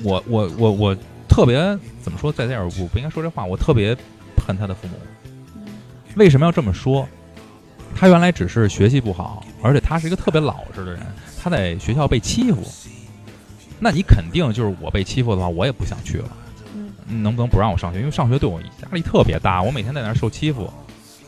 [0.04, 0.98] 我我我我
[1.28, 1.58] 特别
[2.02, 3.96] 怎么说，在这儿我不应该说这话，我特别
[4.46, 4.94] 恨他的父母。
[6.16, 7.08] 为什么要这么说？
[7.94, 11.02] 他原来只是学习不好，而且他是一个特别老实的人，
[11.40, 12.62] 他在学校被欺负。
[13.80, 16.30] 那你肯定就是我被欺负的话，我也不想去了。
[16.76, 18.00] 嗯嗯能不能不让我上学？
[18.00, 20.72] 因为上学对我压力特别大，我每天在那儿受欺负。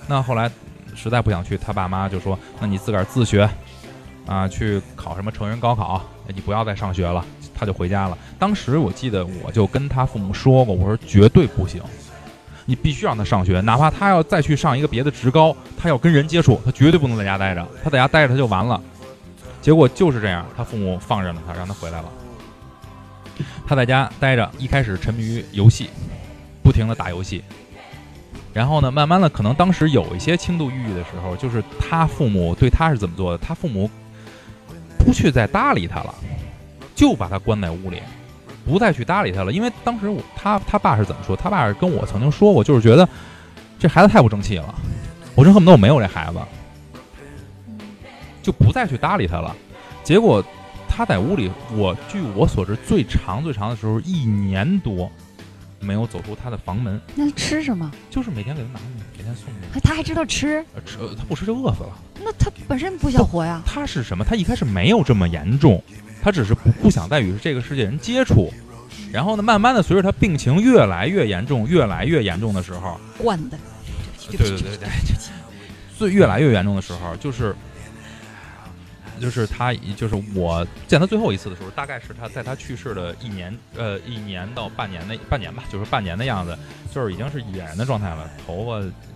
[0.08, 0.50] 那后来
[0.96, 3.48] 实在不想去，他爸妈就说：“那你自个儿自学，
[4.26, 6.04] 啊，去考什么成人高考，
[6.34, 8.18] 你不要再上学了。”他就回家了。
[8.40, 11.82] 当时我记得我就跟他父母说过，我说绝对不行，
[12.66, 17.68] 你必须让他上学，哪怕他要再去上一个别的职高，他要跟人接触，他绝对不能在家待着。
[17.84, 18.82] 他在家待着他就完了。
[19.70, 22.10] 结果就是这样，他父母放任了他，让他回来了。
[23.68, 25.92] 他在家待着，一开始沉迷于游戏，
[26.64, 27.44] 不停的打游戏。
[28.52, 33.38] 然后呢，慢慢的，可能当时有一些轻度抑郁的时候，就是他父母对他是怎么做的？
[33.38, 33.88] 他父母
[34.98, 36.16] 不去再搭理他了，
[36.96, 38.02] 就把他关在屋里，
[38.66, 39.52] 不再去搭理他了。
[39.52, 41.36] 因为当时我他他爸是怎么说？
[41.36, 43.08] 他爸是跟我曾经说过，就是觉得
[43.78, 44.74] 这孩子太不争气了，
[45.36, 46.40] 我真恨不得我没有这孩子，
[48.50, 49.56] 就不再去搭理他了。
[50.04, 50.44] 结果
[50.88, 55.10] 他在屋里，我据我所知，最长最长的时候一年多
[55.80, 57.92] 没有走出他的房门，那吃什么？
[58.10, 60.66] 就是每天给他拿米，每天送他还知道吃？
[60.74, 61.90] 呃吃呃他不吃就饿死了。
[62.24, 63.62] 那他本身不想活呀。
[63.68, 64.26] 他是什么？
[64.26, 65.80] 他一开始没有这么严重，
[66.24, 68.52] 他只是不不想再与这个世界人接触。
[69.12, 73.56] 然后呢，慢慢的随着他病情越来越严重，越来越严重的时候，惯的。
[74.32, 74.90] 对对对对，
[75.98, 77.56] 最越来越严重的时候，就是
[79.20, 86.58] 就是他就是我见他最后一次的时候，大概是他在他去世的一年呃一年到半年的半年吧，就是半年的样子，
[86.94, 88.72] 就是已经是野人的状态了，头发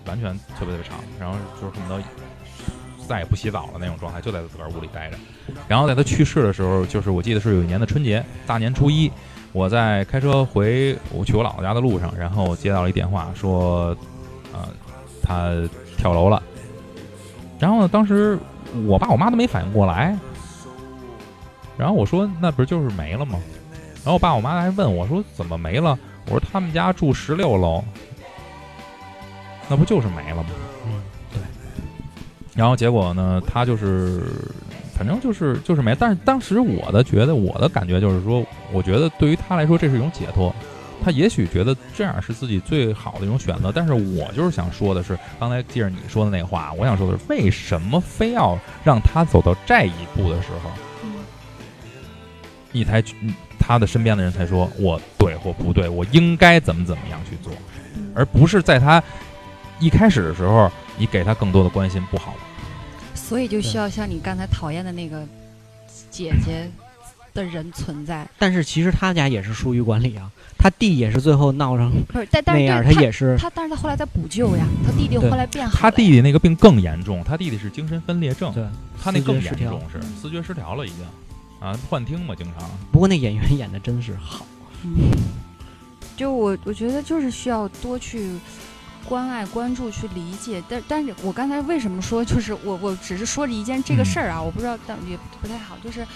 [0.05, 2.01] 完全特别特别长，然后就是恨不得
[3.07, 5.17] 再也不洗澡了那种状态，就在自个儿屋里待着。
[5.67, 9.11] 然后在他去世的时候，就是我记得是有一年的春节，大年初一，
[9.51, 13.95] 我在开车回我去我姥姥家的路上，然后接到了一电话说，
[14.53, 14.69] 呃，
[15.21, 15.51] 他
[15.97, 16.41] 跳楼了。
[17.59, 18.37] 然后呢，当时
[18.87, 20.17] 我爸我妈都没反应过来。
[21.77, 23.39] 然后我说那不是就是没了吗？
[23.97, 25.97] 然后我爸我妈还问我说怎么没了？
[26.25, 27.83] 我说他们家住十六楼，
[29.69, 30.49] 那不就是没了吗？
[30.85, 31.01] 嗯，
[31.31, 31.41] 对。
[32.53, 34.23] 然后结果呢，他就是，
[34.93, 35.95] 反正就是就是没。
[35.95, 40.53] 但是当时我的觉得，我的感觉就是说，我觉得对于他来说，这是一种解脱。
[41.01, 43.71] 他也许觉得这样是自己最好的一种选择。
[43.73, 50.69] 但是我就是想说的是，刚才接着你说的那话，我想说的是，为什么非要让他走到这一步的时候，
[51.03, 51.13] 嗯
[52.71, 53.01] 你才
[53.59, 57.53] 他的身边的人才说我对或不对，我应该怎么怎么样去做，
[57.95, 59.01] 嗯而不是在他
[59.79, 62.37] 一开始的时候，你给他更多的关心，不好吗？
[63.13, 65.23] 所以就需要像你刚才讨厌的那个
[66.09, 66.69] 姐姐
[67.33, 68.27] 的人存在。
[68.37, 75.79] 但是其实他家也是疏于管理啊，他弟也是最后闹成不是，但但是他也是他，但是他后来在补救呀，他弟弟后来变好了。
[75.79, 78.65] 他弟弟那个病更严重，他弟弟是精神分裂症，对。
[79.01, 81.05] 他那更严重是思觉失调了已经，
[81.59, 82.69] 啊，幻听嘛，经常。
[82.89, 84.45] 不过那演员演的真是好，
[84.83, 85.11] 嗯，
[86.15, 88.39] 就我我觉得就是需要多去
[89.03, 90.63] 关爱、关注、去理解。
[90.69, 95.77] 但但是我刚才为什么说就是我我只是说了一件这个事儿啊，我不知道，但也不太好。
[95.83, 96.07] 就是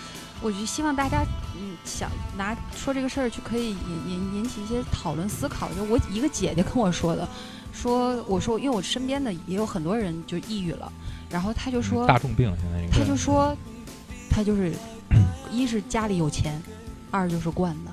[0.42, 1.24] 我就希望大家
[1.56, 3.78] 嗯想拿说这个事儿去可以引
[4.08, 5.70] 引引起一些讨论思考。
[5.74, 7.28] 就我一个姐姐跟我说的，
[7.74, 10.92] 说我说因为我身边的也有很多人就抑郁了，
[11.30, 13.06] 然后她就说嗯大众病现在这他个。
[13.06, 13.56] 就说，
[14.30, 14.74] 她就是，
[15.52, 16.62] 一是家里有钱，
[17.10, 17.92] 二就是惯的。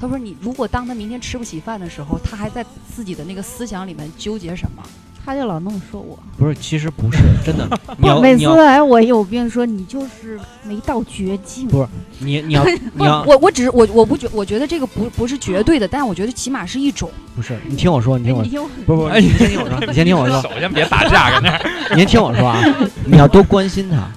[0.00, 2.64] 她说你如果当她明天吃不起饭的时候，她还在
[2.94, 4.82] 自己的那个思想里面纠结什么？
[5.24, 6.18] 他就老那么说我。
[6.36, 7.68] 不是，其实不是 真的。
[7.98, 11.68] 你要，每次来我有病说你就是没到绝境。
[11.68, 12.64] 不是你你要
[12.94, 17.10] 你要我我只是我我不觉我觉得这个不不是绝对的，但是我觉得起码是一种。
[17.36, 21.96] 不是你听我说，你听我哎你听我，不不，哎你先听我说， 你先听我说，首先别打架，搁那儿。
[21.96, 22.60] 您听我说啊，
[23.04, 24.10] 你要多关心他，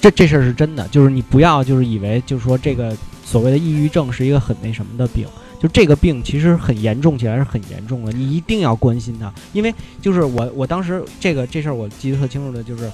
[0.00, 5.26] 这这事儿是真的，就是你不要就是以为就是说这个所谓的抑郁症是一个很那什么的病，
[5.58, 12.90] 就这个病其实很严重起来是很严重的，你一定要关心他，因为就是我我当时这个这事儿我记得特清楚的就是，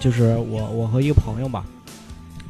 [0.00, 1.64] 就是我我和一个朋友吧，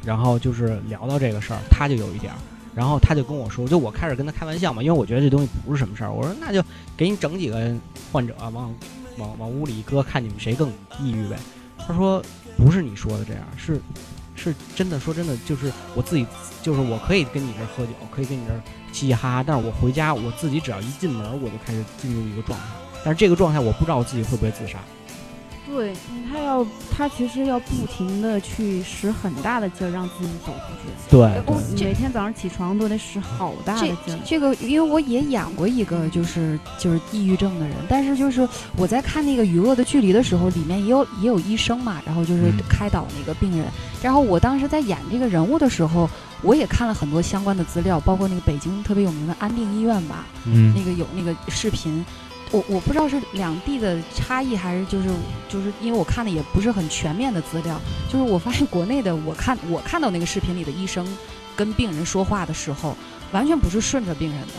[0.03, 2.37] 然后就是聊到这个事儿，他就有一点儿，
[2.73, 6.63] 然后他就跟我说，就我开始跟他开玩笑嘛，因为我觉得这东西不是什么事儿，我说那就
[6.97, 7.71] 给你整几个
[8.11, 8.53] 患者往
[9.17, 11.37] 往往屋里一搁，看你们谁更抑郁呗。
[11.77, 12.23] 他说
[12.57, 13.79] 不是你说的这样，是
[14.35, 16.25] 是真的，说真的，就是我自己，
[16.63, 18.59] 就是我可以跟你这儿喝酒，可以跟你这儿
[18.91, 22.65] 嘻嘻哈哈，但是我回家我自己只要一进门，我就开始进入一个状态，
[23.03, 24.77] 但是这个状态我不知道我自己会不会自杀。
[25.67, 25.93] 对
[26.29, 30.91] 他要，他其实要不停的去使很大的劲儿让自己走出去。
[31.09, 34.19] 对我你每天早上起床都得使好大的劲儿。
[34.25, 43.65] 这个，因为我也演过一个就是就是抑郁症的人，但是就是我在看那个《与恶的距离》的时候，里面也有也有医生嘛，然后就是嗯开导那个病人。
[44.03, 46.09] 然后我当时在演这个人物的时候，
[46.41, 52.03] 我也看了很多相关的资料，包括那个北京特别有名的安定医院吧，嗯那个有那个视频。
[52.51, 55.07] 我我不知道是两地的差异，还是就是
[55.47, 57.79] 就是因为我看的也不是很全面的资料，
[58.11, 61.07] 就是我发现国内的，我看 我看到那个视频里的医生
[61.55, 62.93] 跟病人说话的时候，
[63.31, 64.53] 完全不是顺着病人的。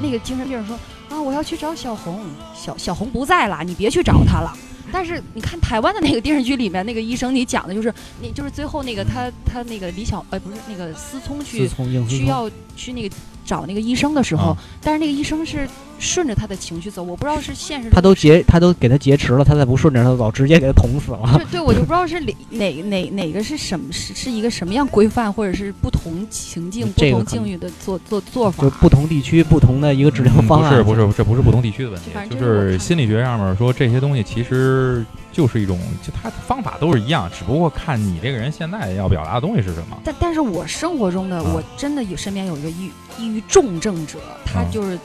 [0.00, 0.78] 那个精神病人说
[1.08, 2.24] 啊，我要去找小红，
[2.54, 4.56] 小小红不在了，你别去找她了。
[4.92, 12.08] 但是你看台湾的那个电视剧里面，那个医生你讲的就是，你就是最后那个他他那个李小呃不是那个思聪去思聪聪。
[12.08, 13.14] 需要去那个
[13.44, 15.68] 找那个医生的时候，啊但是那个医生是
[15.98, 21.38] 顺着他的情绪走，我不知道是现实他都劫，他都给他劫持了，他再不顺着他走，直接给他捅死了。
[21.38, 28.70] 对对，我就不知道是哪哪哪哪个是什么是是一个什么样规范，或者是不同情境、不同境遇的做做做法就。
[28.70, 30.70] 不同地区不同的一个治疗嗯方案。
[30.84, 39.96] 不是不是，这不是不同地区的问题就，就是心理学上面说这些东西其实就是一种，就它方法都是一样，只不过看你这个人现在要表达的东西是什么。
[40.02, 44.98] 但但是我生活中的、啊我真的有身边有一个抑抑郁重症者，他啊就是，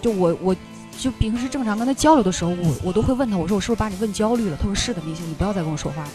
[0.00, 0.56] 就我我
[0.98, 4.56] 就平时正常跟他交流的时候，我我都会问他，我说我是不是把你问焦虑了？
[4.56, 6.10] 他说是的，明星，你不要再跟我说话了。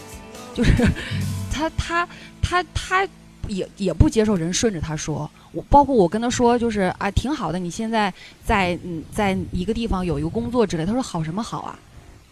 [0.54, 0.72] 就是
[1.52, 2.08] 他他
[2.42, 3.08] 他他
[3.46, 8.12] 也也不接受人顺着他说，我包括我跟他说，就是啊挺好的，你现在
[8.44, 11.78] 在嗯在一个地方有一个工作之类，他说好什么好啊？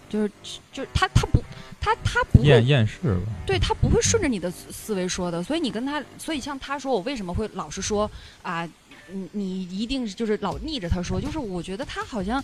[0.08, 0.30] 就是
[0.72, 1.42] 就是他他不
[1.80, 8.08] 他他不会厌厌世吧，对他不会顺着你的思思维说的，所以你跟他，所以像他说我为什么会老是说
[8.40, 8.68] 啊，
[9.12, 12.42] 你你一定是就是老逆着他说，就是我觉得他好像，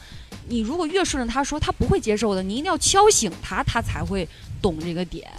[0.48, 4.28] 你如果越顺着他说，他不会接受的，你一定要敲醒他，他才会
[4.60, 5.30] 懂这个点。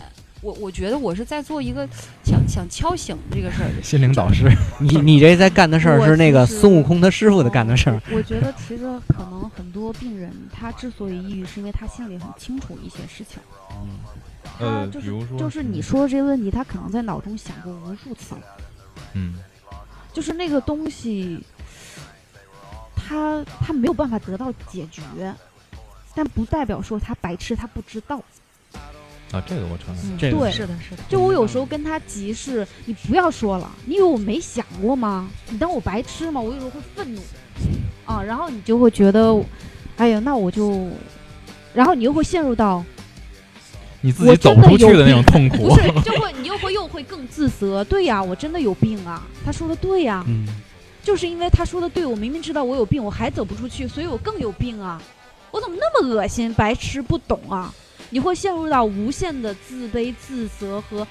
[0.42, 1.88] 我我觉得我是在做一个
[2.22, 4.52] 想想敲醒这个事儿，心灵导师。
[4.82, 8.02] 你你这在干的事儿是那个孙悟空他师傅的干的事儿。
[8.12, 13.42] 我觉得其实可能很多病人他之所以抑郁，是因为他心里很清楚一些事情。
[13.72, 14.00] 嗯
[14.60, 18.36] 呃，就是比如说就是你说这些问题，他可能在脑中想过无数次，
[19.14, 19.36] 嗯，
[20.14, 21.44] 就是那个东西，
[22.96, 25.02] 他他没有办法得到解决，
[26.14, 28.22] 但不代表说他白痴，他不知道。
[29.32, 30.04] 啊，这个我承认。
[30.06, 35.28] 嗯，这个对是的，是的，就我有时候跟他急是，你不要说了，你以为我没想过吗？
[35.50, 36.40] 你当我白痴吗？
[36.40, 37.22] 我有时候会愤怒，
[38.06, 39.44] 啊，然后你就会觉得，
[39.98, 40.88] 哎呀，那我就，
[41.74, 42.86] 然后你又会陷入到
[44.06, 45.76] 你自己走不出去的那种痛苦 不。
[45.80, 47.82] 是， 就会你又会又会更自责。
[47.86, 49.24] 对呀，我真的有病啊！
[49.46, 50.46] 他说的对呀，嗯，
[51.02, 55.02] 就是因为他说的对，我明明知道我有病，我还走不出去，所以我更有病啊！
[55.52, 57.74] 我怎么那么恶心，白痴不懂啊？
[58.10, 61.08] 你会陷入到无限的自卑、自责和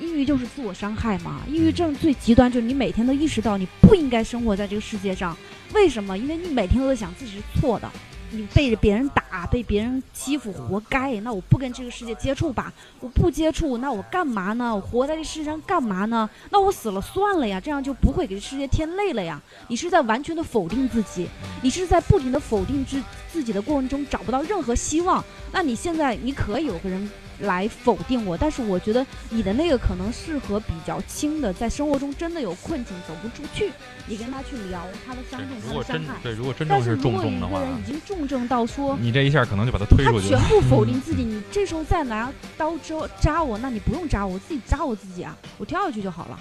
[0.00, 1.42] 抑郁，就是自我伤害嘛。
[1.46, 5.36] 抑郁症最极端就是你每天都意识到你不应该生活在这个世界上，
[5.74, 6.16] 为什么？
[6.16, 7.90] 因为你每天都在想自己是错的。
[8.30, 11.18] 你被别人打，被别人欺负，活该。
[11.20, 14.74] 那我不跟这个世界接触吧，我不接触，那我干嘛呢？
[14.74, 16.28] 我活在这世上干嘛呢？
[16.50, 19.40] 那我死了算了呀，这样就不会给世界添累了呀。
[19.68, 21.28] 你是在完全的否定自己，
[21.62, 23.02] 你是在不停的否定自
[23.32, 25.24] 自己的过程中找不到任何希望。
[25.52, 27.10] 那你现在你可以有个人
[27.42, 33.72] 来否定我，但是我觉得你的那个可能适合比较轻的，在生活中真的有困境走不出去，
[34.06, 36.14] 你跟他去聊他的伤痛、他的伤害。
[36.22, 38.96] 对，如果真但正是是如果一重症的话，个人已经重症到说。
[39.00, 40.38] 你这一下可能就把他推出去了。
[40.38, 46.38] 全部否定自己，你这时候再拿刀扎扎我，那你不用扎我，我自己扎我自己啊，我跳下去就好了。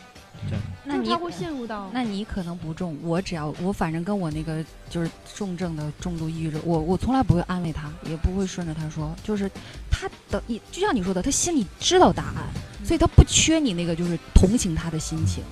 [0.84, 9.50] 那你他会陷入到那你可能不重，我只要我反正跟我那个就是重症的重度抑郁症，我我从来不会安慰他，也不会顺着他说，就是
[9.90, 12.44] 他的你就像你说的，他心里知道答案，
[12.84, 15.44] 所以他不缺你那个就是同情他的心情。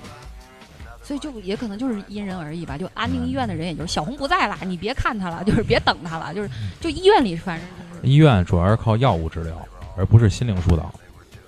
[1.00, 6.50] 所以就也可能就是因人而异吧，就安定医院的人，也就是小红不在了，你别看他了，就是别等他了，就是
[6.82, 9.56] 就医院里反正就是医院主要是靠药物治疗，
[9.96, 10.92] 而不是心灵疏导。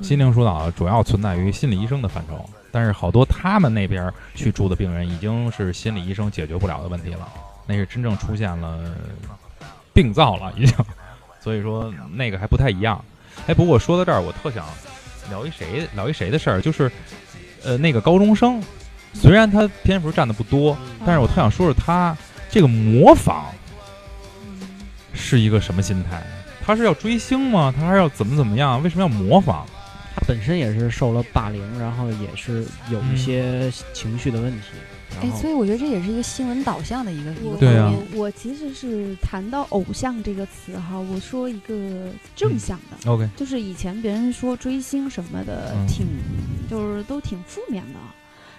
[0.02, 7.28] 心灵疏导主要存在于心理医生的范畴，但是好多他们那边去住的病人已经是心理医生解决不了的问题了，
[7.66, 8.78] 那是真正出现了
[9.92, 10.74] 病灶了，已经。
[11.40, 13.02] 所以说那个还不太一样。
[13.46, 14.66] 哎，不过说到这儿，我特想
[15.28, 16.90] 聊一谁聊一谁的事儿，就是
[17.62, 18.62] 呃那个高中生，
[19.14, 20.76] 虽然他篇幅占的不多，
[21.06, 22.16] 但是我特想说说他
[22.50, 23.46] 这个模仿
[25.12, 26.22] 是一个什么心态？
[26.62, 27.72] 他是要追星吗？
[27.74, 28.82] 他还是要怎么怎么样？
[28.82, 29.66] 为什么要模仿？
[30.30, 34.68] 他本身也是受了霸凌，然后也是有嗯一些情绪的问题。
[35.20, 46.06] 哎，所以我觉得这也是一个新闻导向的一个一个我对啊我我其实是谈到偶像这个词哈，我说一个正向的，OK，就是以前别人说追星什么的，嗯挺
[46.70, 47.98] 就是都挺负面的。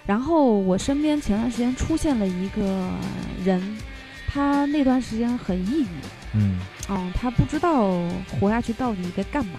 [0.05, 2.89] 然后我身边前段时间出现了一个
[3.45, 3.78] 人，
[4.28, 5.88] 他那段时间很抑郁，
[6.34, 6.59] 嗯，
[6.89, 7.89] 嗯，他不知道
[8.30, 9.53] 活下去到底该干嘛。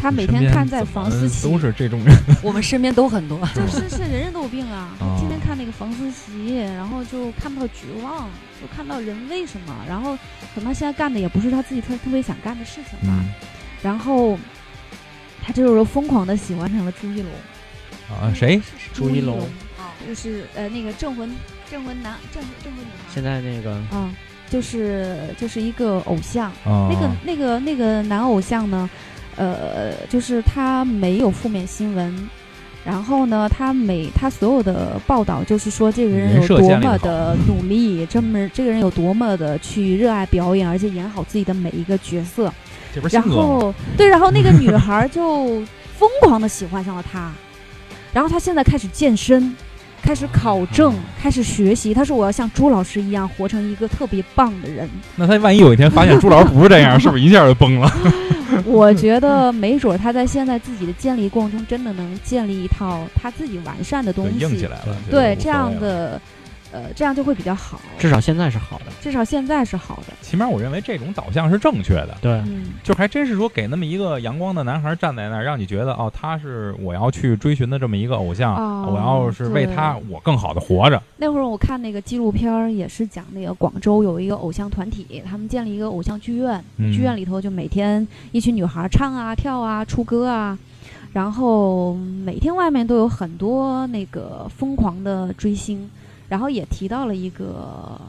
[0.00, 3.38] 他每天看在房思琪，都是这种人， 我们身边都很多。
[3.54, 4.90] 就是是人人都有病啊！
[5.00, 8.28] 哦天天看那个房思琪，然后就看不到绝望，
[8.60, 10.16] 就看到人为什么，然后
[10.54, 13.14] 可能他现在干的也不是他自己特特别想干的事情吧。
[13.20, 13.28] 嗯。
[13.82, 14.38] 然后
[15.42, 17.30] 他这时候疯狂的喜欢上了朱一龙，
[18.08, 18.60] 啊，谁？
[18.94, 19.40] 朱一龙。
[19.78, 21.30] 啊，就是呃那个镇魂
[21.70, 23.72] 镇魂男镇镇魂女孩，现在那个。
[23.96, 24.10] 啊，
[24.48, 28.88] 就是就是一个偶像，啊，那个那个那个男偶像呢，
[29.40, 32.28] 呃，就是他没有负面新闻，
[32.84, 42.52] 然后呢，他每他所有的报道就是说这个人人有多么的努力，这么这个人有多么的去热爱表演，而且演好自己的每一个角色。
[43.10, 43.22] 然？
[43.22, 45.64] 后对，然后那个女孩就
[45.96, 47.32] 疯狂的喜欢上了他，
[48.12, 49.56] 然后他现在开始健身。
[50.02, 51.92] 开始考证，开始学习。
[51.94, 57.90] 他说：“我要像朱老师一样，活成一个特别棒的人。”那他万一有一天发现朱老师不是这样，是不是一下就崩了？
[58.66, 64.64] 我觉得没准儿他在现在自己的建立过程中，真的能建立一套他自己完善的东西硬起西。
[64.64, 65.70] 来了，对，这样。
[65.80, 66.20] 的，
[66.72, 67.80] 呃，这样就会比较好。
[67.98, 68.86] 至少现在是好的。
[69.00, 70.12] 至少现在是好的。
[70.20, 81.02] 起码我认为这种导向是正确的，对，嗯，就还真是说给那么一个阳光的男孩站在那儿，让你觉得哦，他是我要去追寻的这么一个偶像，哦我要是为他我更好的活着。
[81.16, 90.56] 那会儿我看那个纪录片儿，也是讲那个广州有一个偶像团体，他们建立一个偶像剧院，嗯剧院里头就每天一群女孩儿唱啊、跳啊、出歌啊，
[91.12, 95.90] 然后每天外面都有很多那个疯狂的追星，
[96.30, 98.00] 然后也提到了一个，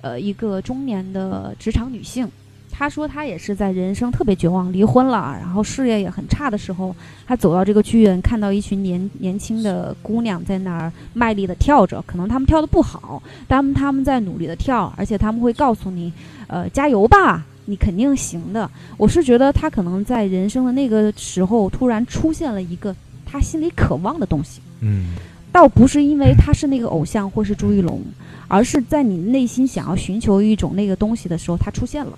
[0.00, 2.26] 呃，一个中年的职场女性。
[2.70, 6.94] 她说，她也是在人生特别绝望，离婚了，然后事业也很差的时候，
[7.26, 16.12] 她走到这个剧院，看到一群年年轻的姑娘在那儿卖力的跳着，可能她们跳的不好，但她们在努力的跳，而且他们会告诉你，
[16.48, 18.70] 呃，加油吧，你肯定行的。
[18.98, 22.94] 我是觉得她可能在人生的那个时候，突然出现了一个
[23.24, 24.60] 她心里渴望的东西。
[24.80, 25.14] 嗯，
[25.56, 28.02] 倒不是因为他是那个偶像或是朱一龙，
[28.46, 32.12] 而是在你内心想要寻求一种那个东西的时候，他出现了，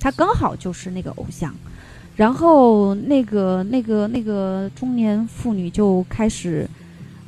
[0.00, 1.54] 他刚好就是那个偶像。
[2.16, 6.68] 然后那个那个那个中年妇女就开始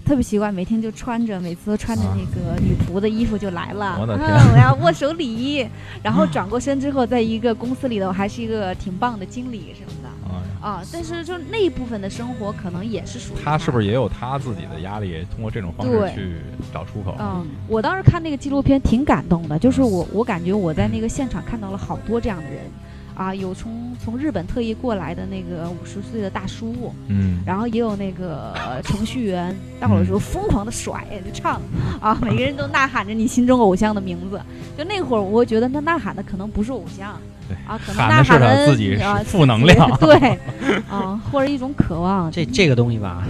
[0.04, 3.98] 特别奇怪，每天就穿着，每次都穿着啊那个女仆的衣服就来了。
[4.00, 5.64] 我的天啊我要握手礼，
[6.02, 10.01] 然后 转过身之后，在一个公司里头还是一个挺棒的经理什么的
[10.62, 10.82] 啊，啊。
[10.92, 15.26] 但是就那一部分的生活，可能也是属于他是不是也有他自己的压力？
[15.30, 16.36] 通过这种方式去
[16.72, 17.14] 找出口。
[17.18, 22.60] 嗯，我当时看那个纪录片挺感动的，就是我我感觉我在那个现场看到了好多这样的人，
[23.14, 31.60] 啊，有从从日本特意过来的那个五十岁的大叔，嗯，然后也有那个呃程序员，到了的时候疯狂的甩就唱，
[32.00, 34.40] 啊，每个人都呐喊着你心中偶像的名字。
[34.76, 37.20] 就那会儿，我觉得那呐喊的可能不是偶像，
[37.52, 39.90] 对啊，可能喊的是他呐喊的自己啊是负能量。
[39.98, 40.38] 对，
[40.88, 42.30] 啊，或者一种渴望。
[42.30, 43.24] 这这个东西吧，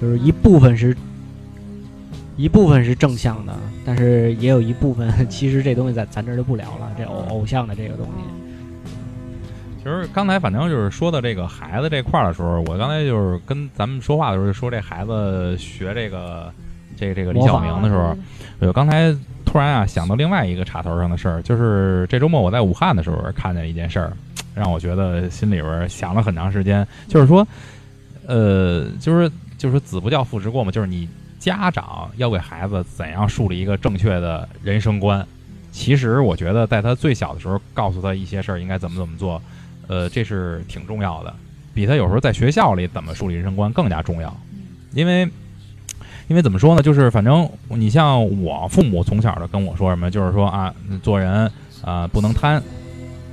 [0.00, 0.96] 就是一部分是，
[2.36, 3.54] 一部分是正向的，
[3.84, 6.90] 但是也有一部分，其实这东西在咱这儿就不聊了。
[6.96, 8.92] 这偶偶像的这个东西，
[9.78, 16.52] 其实刚才反正就是说到这个孩子这块儿的时候，我刚才就是跟咱们说话的时候就说这孩子学这个
[16.96, 18.16] 这个这个李小明的时候，
[18.60, 19.14] 我刚才
[19.46, 24.12] 突然啊想到另外一个插头上的事儿，就是这周末我在武汉的时候看见一件事儿，
[24.54, 27.46] 让我觉得心里边想了很长时间，就是说，
[28.26, 35.26] 呃，就是就是子不教父之过嘛，就是你家长要给孩子怎样树立一个正确的人生观。
[35.72, 39.40] 其实我觉得在他最小的时候告诉他一些事儿应该怎么怎么做，
[39.86, 41.32] 呃，这是挺重要的，
[41.72, 44.36] 比他有时候在学校里怎么树立人生观更加重要，
[44.92, 45.26] 因为。
[46.28, 51.50] 因为怎么说呢，就是反正你像我父母从小的跟我说什么，就是说啊，做人
[51.82, 52.60] 啊、不能贪。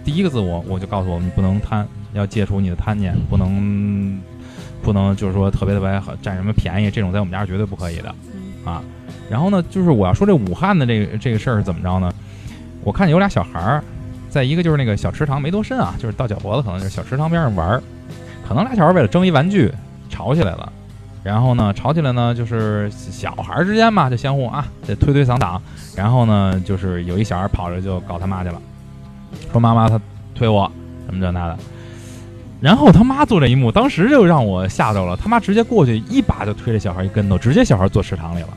[0.06, 4.22] 第一个字我我就告诉我你不能贪，要戒除你的贪念，不能
[4.84, 8.84] 不能就是说特别特别好占什么便宜，这种在我们家是绝对不可以的嗯啊。
[9.30, 12.14] 然后呢，就是我要说这武汉的这个这个事儿是怎么着呢？
[12.84, 13.84] 我看见有俩小孩儿，
[14.30, 17.82] 在一个就是那个小池塘没多深啊，就是到脚脖子，可能就是小池塘边上玩儿，
[18.48, 19.72] 可能俩小孩为了争一玩具
[20.10, 20.72] 吵起来了。
[21.24, 25.58] 然后呢，吵起来呢，就是小孩之间嘛，就相互啊，这推推搡搡。
[25.96, 28.62] 然后呢，就是有一小孩跑着就告他妈去了，
[29.52, 30.00] 说妈妈他
[30.36, 30.70] 推我
[31.06, 31.58] 什么这那的。
[32.60, 35.16] 然后他妈做这一幕，当时就让我吓着了。
[35.16, 38.50] 他妈直接过去一把就推这小孩一跟头，直接小孩坐池塘里了。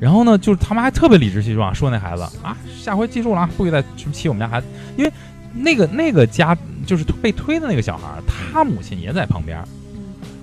[0.00, 5.12] 然后呢，就是他妈还特别理直气壮说那孩子啊，下回记住了啊，不许再去欺我们家孩子，因为
[5.54, 9.62] 那个那个家就是被推的那个小孩，他母亲也在旁边，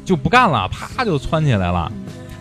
[0.06, 1.92] 就不干了，啪就窜起来了，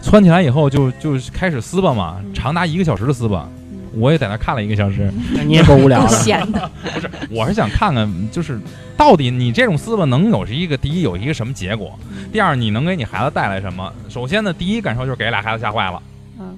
[0.03, 3.49] 窜起来以后就就开始撕吧嘛，长达一个小时的撕吧，
[3.95, 5.13] 我也在那看了一个小时。
[5.35, 6.09] 那你也够无聊的。
[6.23, 8.61] 闲的，不是，我是想看看，就是
[8.97, 11.99] 到底你这种撕吧能有是一个第一有一个什么结果，
[12.33, 13.93] 第二你能给你孩子带来什么？
[14.09, 16.03] 首先呢，第一感受就是给俩孩子吓坏了。
[16.39, 16.57] 嗯，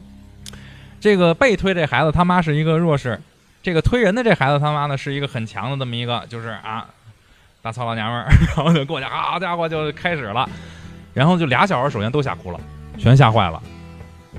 [1.00, 3.18] 这个被推这孩子他妈是一个弱势，
[3.62, 6.86] 这个推人的这孩子他妈呢是一个很强的这么一个，就是啊，
[7.62, 10.48] 大糙老娘们儿， 然后就过去，好家伙就开始了，
[11.12, 12.61] 然后就俩小孩首先都吓哭了，
[12.98, 13.62] 全吓坏了。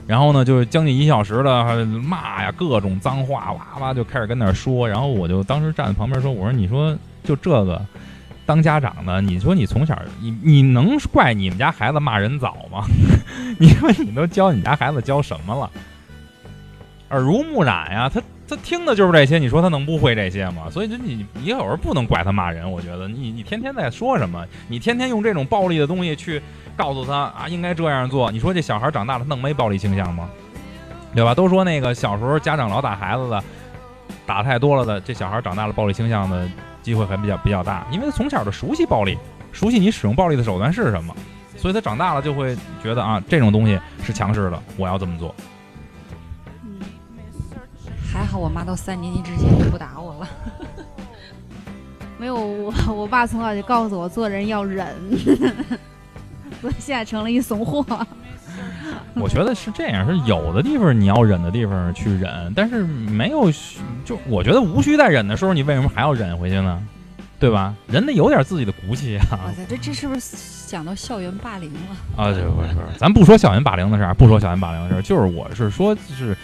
[0.07, 4.87] 然后呢，就是将近一小时的骂呀，各种脏话，哇哇就开始跟那儿说。
[4.87, 7.79] 然后我就当时站在旁边说：“我说，你说就这个，
[8.45, 12.85] 当家长的，你说你从小你你能怪你们家孩子骂人早吗？
[13.59, 15.69] 你说你都教你家孩子教什么了？
[17.09, 18.21] 耳濡目染呀，他
[18.55, 20.69] 他听的就是这些，你说他能不会这些吗？
[20.69, 26.41] 所以就你你有时候不能怪他骂人，我觉得你你天天在说什么，你天天用这种暴力的东西去。”
[26.77, 28.31] 告诉他啊，应该这样做。
[28.31, 30.27] 你说这小孩长大了，能没暴力倾向吗？
[31.13, 31.35] 对吧？
[31.35, 33.43] 都说那个小时候家长老打孩子的，
[34.25, 36.49] 打太多了的，这小孩长大了暴力倾向的
[36.81, 39.17] 机会还比较比较大，因为他从小就熟悉暴力，
[39.51, 41.13] 熟悉你使用暴力的手段是什么，
[41.57, 45.35] 所以他长大了就会觉得啊，这种东西是强势的，我要这么做。
[48.11, 50.29] 还好我妈到三年级之前就不打我了。
[52.19, 54.87] 没有我，我爸从小就告诉我做人要忍。
[56.61, 57.85] 所以现在成了一怂货。
[59.15, 63.49] 我觉得是这样，是有的地方你要忍的地方去忍，但是没有
[64.03, 66.81] 就我觉得无需再忍的时候，你为什么还要忍回去呢？
[67.39, 67.73] 对吧？
[67.87, 69.47] 人得有点自己的骨气啊！
[69.47, 72.23] 哇塞，这这是不是想到校园霸凌了？
[72.23, 76.37] 啊，对，不是不是，咱不说校园霸凌的事儿，不说校园霸凌的事儿，就是我是说，就是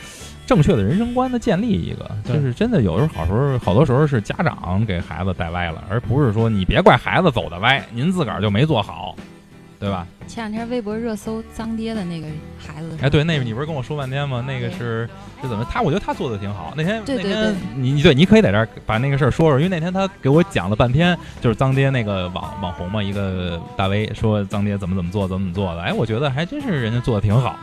[0.47, 9.15] 正确的人生观的建立一个，就是真的有时候好时候好多时候是家长给孩子带歪了，而不是说你别怪孩子走的歪，您自个儿就没做好。
[9.79, 10.07] 对吧？
[10.27, 12.25] 前两天微博热搜“脏爹”的那个
[12.57, 14.43] 孩子，哎，对，那个你不是跟我说半天吗？
[14.47, 15.07] 那个是
[15.39, 15.63] 是怎么？
[15.69, 16.73] 他我觉得他做的挺好。
[16.75, 25.83] 那天那天你你对，你可以在这儿把那个事儿说说，因为那天他给我讲了半天，就是脏爹那个网网红嘛，一个大 V 说脏爹怎么怎么做，怎么怎么做的。
[25.83, 27.55] 哎，我觉得还真是人家做的挺好。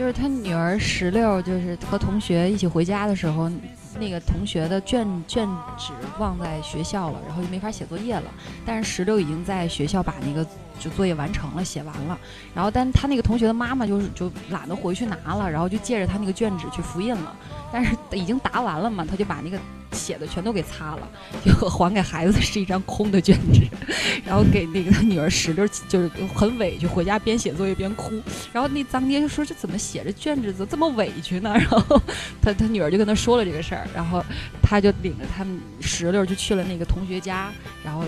[0.00, 3.50] 就是他女儿石榴，就是和同学一起回家的时候。
[3.98, 5.46] 那个同学的卷卷
[5.76, 8.32] 纸忘在学校了，然后就没法写作业了。
[8.64, 10.46] 但是石榴已经在学校把那个
[10.80, 12.18] 就作业完成了，写完了。
[12.54, 17.36] 然后，但他那个同学的妈妈就是就懒得回去拿了，然后就借着他那个卷纸去复印了。
[17.72, 19.56] 但是已经答完了嘛，他就把那个
[19.92, 21.08] 写的全都给擦了，
[21.44, 23.62] 就还给孩子是一张空的卷纸。
[24.26, 28.20] 然后给那个他女儿石榴就是很委屈，回家边写作业边哭。
[28.52, 32.00] 然后那脏爹就说：“这怎么写着卷纸怎么这么委屈呢？” 然后
[32.42, 33.86] 他他女儿就跟他说了这个事儿。
[33.94, 34.24] 然后
[34.60, 37.52] 他就领着他们石榴就去了那个同学家，
[37.84, 38.04] 然后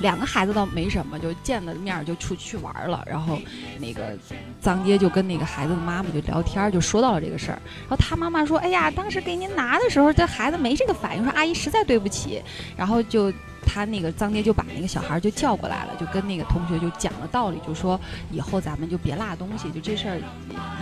[0.00, 3.02] 两个孩子倒没什么，就见了面就出去玩了。
[3.06, 3.38] 然后
[3.78, 4.16] 那个
[4.60, 7.60] 张爹就跟那个孩子的妈妈就聊天，就说到了这个事儿。
[7.80, 12.42] 然后他妈妈说：“哎呀，当时给您拿的时候，这孩子没这个反应，说阿姨实在对不起。”
[12.76, 13.32] 然后就。
[13.64, 17.98] 他那个脏爹就把那个小孩就叫过来了，就跟那个同学就讲了道理，就说
[18.30, 20.20] 以后咱们就别落东西，就这事儿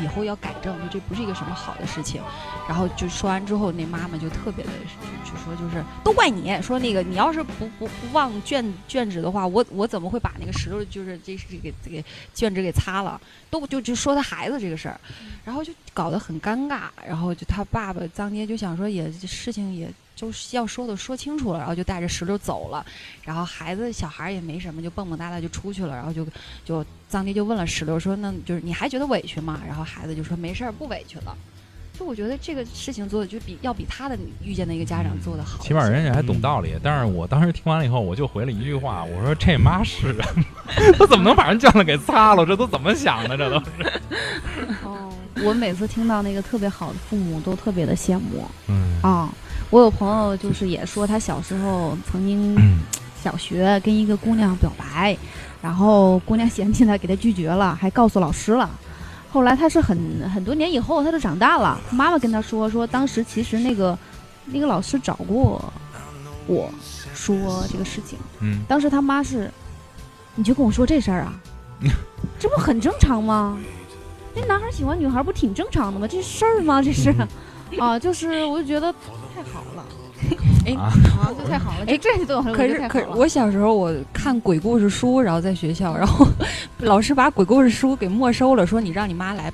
[0.03, 2.21] 以后要改正，就这不是一个什么好的事情。
[2.69, 4.71] 然后就说完之后，那妈妈就特别的
[5.25, 12.05] 就说，就是都怪你，说那个你要是不不不忘卷卷纸的话，我我怎么会把那个石头就是这是给给
[12.35, 13.21] 卷纸给擦了？
[13.51, 15.01] 都就就说他孩子这个事儿，
[15.45, 16.83] 然后就搞得很尴尬。
[17.07, 19.89] 然后就他爸爸脏爹就想说，也事情也。
[20.21, 22.85] 就是要说的说清楚了，然后就带着石榴走了，
[23.25, 26.27] 然后孩子小孩也没什么，就蹦蹦哒哒就出去了，然后就
[26.63, 31.35] 就藏爹就问了石榴说：“那就是你还觉得委屈吗？”然后孩子就说：“没事儿，不委屈了。”
[31.99, 36.75] 就我觉得这个事情做的就比要比他的遇见的一个家长做的好，起码人家还懂道理。
[36.83, 40.27] 但是我当时听完了以后，我就回了一句话，我说：“这妈是人，
[40.99, 42.45] 他怎么能把人卷子给擦了？
[42.45, 43.39] 这都怎么想的？
[43.39, 44.01] 这都是。”
[44.85, 45.11] 哦，
[45.45, 48.47] 我每次听到那个特别好的父母，都特别的羡慕。
[48.69, 49.33] 嗯啊。
[49.71, 52.57] 我有朋友就是也说他小时候曾经
[53.23, 55.17] 小学跟一个姑娘表白，
[55.63, 58.69] 然后姑娘嫌弃他，给他拒绝了，还告诉老师了。
[59.31, 59.97] 后来他是很
[60.29, 63.97] 很多年以后，他就长大了，妈妈跟他说说当时其实那个
[64.47, 65.73] 那个老师找过
[66.49, 66.69] 我
[67.15, 68.19] 说这个事情。
[68.41, 69.49] 嗯，当时他妈是
[70.35, 71.33] 你就跟我说这事儿啊？
[72.41, 73.57] 这不很正常吗？
[74.35, 76.09] 那男孩喜欢女孩不挺正常的吗？
[76.09, 76.83] 这事儿吗？
[76.83, 77.15] 这是
[77.79, 78.93] 啊，就是我就觉得
[79.45, 79.85] 太好了。
[80.67, 81.85] 哎啊啊，这太好了！
[81.87, 86.27] 哎这这对我来说可是可我小时候我看鬼故事书，然后在学校，然后
[86.81, 89.51] 老师把鬼故事书给没收了，说你让你妈来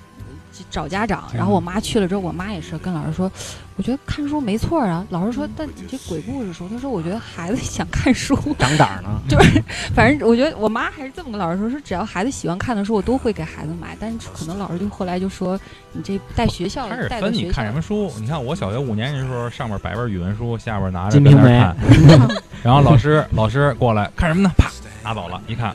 [0.70, 1.24] 找家长。
[1.34, 3.30] 然后我妈去了之后，我妈也是跟老师说，
[3.76, 5.06] 我觉得看书没错啊。
[5.10, 9.08] 老师说，但你这鬼故事书，她说我觉得孩子 想看书，长胆儿呢。
[9.28, 9.62] 就是
[9.94, 13.96] 反正我觉得我妈还是这么跟老师说，说只要孩子喜欢看的书，我都会给孩子买。
[13.98, 15.58] 但是可能老师就后来就说，
[15.92, 18.12] 你这带学校开始分你带到学校看什么书。
[18.18, 21.60] 你看我小学五年级的时候，上面摆本语文书，下边拿着金瓶梅
[21.90, 24.50] 跟那看， 然后老师老师过来看什么呢？
[24.56, 24.70] 啪
[25.02, 25.70] 拿走了，一看《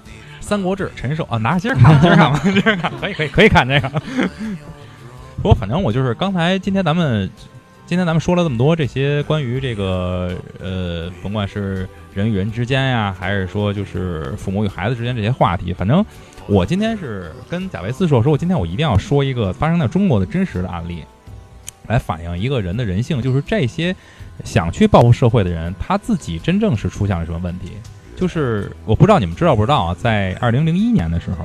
[0.52, 3.90] 三国志》陈寿啊，拿着接着看，接着看吧，接着看，可以可以可以看这个。
[5.38, 7.30] 不过反正我就是刚才今天咱们
[7.86, 16.06] 今天咱们说了这么多这些关于这个呃，甭管是人与人之间呀，还是说就是父母与孩子之间这些话题，反正
[16.48, 21.06] 我今天是跟贾维斯说，说我今天我一定要说一个发生在中国的真实的案例，
[21.88, 23.96] 来反映一个人的人性，就是这些
[24.44, 27.72] 想去报复社会的人，他自己真正是出现了什么问题。
[28.22, 31.38] 就是我不知道你们知道不知道啊，在二零零一年的时候，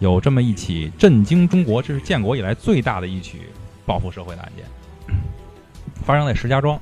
[0.00, 3.42] 有这么一起震惊中国，这是建国以来最大的一起
[3.84, 4.64] 报复社会的案件，
[6.04, 6.76] 发生在石家庄。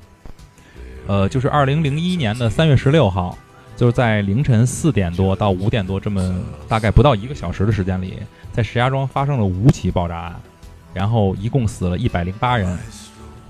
[1.07, 3.37] 呃，就是二零零一年的三月十六号，
[3.77, 8.15] 就是在凌晨四点多到五点多这么大概不到一个小时的时间里，
[8.55, 10.41] 在石家庄发生了五起爆炸案，
[10.95, 12.79] 然后一共死了一百零八人，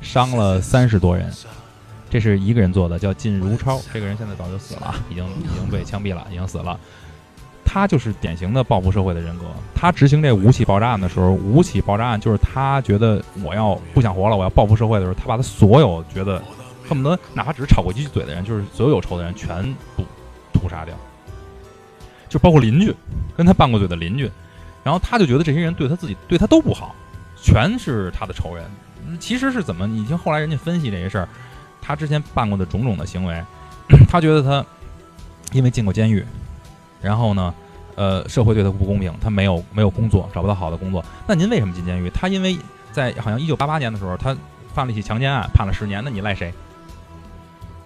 [0.00, 1.30] 伤了三十多人。
[2.14, 6.78] 这是一个人做的，叫靳如超，这个人现在早就死了，已经已经被枪毙了，已经死了。
[7.64, 9.46] 他就是典型的报复社会的人格。
[9.74, 16.40] 他执行这五起爆炸案的时候，五起爆炸案就是他觉得我要不想活了，我要报复社会的时候，他把他所有觉得
[16.88, 19.64] 恨不得哪怕只是吵过几句嘴的人，就是所有有仇的人全
[19.96, 20.04] 部
[20.52, 20.94] 屠杀掉，
[22.28, 22.94] 就包括邻居，
[23.36, 24.30] 跟他拌过嘴的邻居。
[24.84, 26.94] 然后他就觉得这些人对他自己对他都不好，
[27.42, 28.64] 全是他的仇人。
[29.20, 29.86] 其实是怎么？
[29.86, 31.28] 你听后来人家分析这些事儿，
[31.84, 33.44] 他之前办过的种种的行为，
[34.08, 34.64] 他觉得他
[35.52, 36.24] 因为进过监狱，
[37.02, 37.54] 然后呢，
[37.94, 41.04] 呃，社会对他不公平，他没有没有工作，找不到好的工作。
[41.26, 42.08] 那您为什么进监狱？
[42.08, 42.56] 他因为
[42.90, 44.34] 在好像一九八八年的时候，他
[44.72, 46.52] 犯了一起强奸案，判了十年，那你赖谁？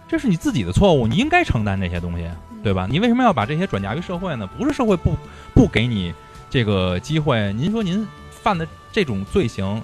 [0.06, 2.26] 这是你自己的错误，你应该承担这些东西，
[2.62, 2.86] 对吧？
[2.88, 4.48] 你为什么要把这些转嫁于社会呢？
[4.56, 5.14] 不是社会不
[5.54, 6.14] 不给你
[6.48, 9.82] 这个机会，您说您犯的这种罪行，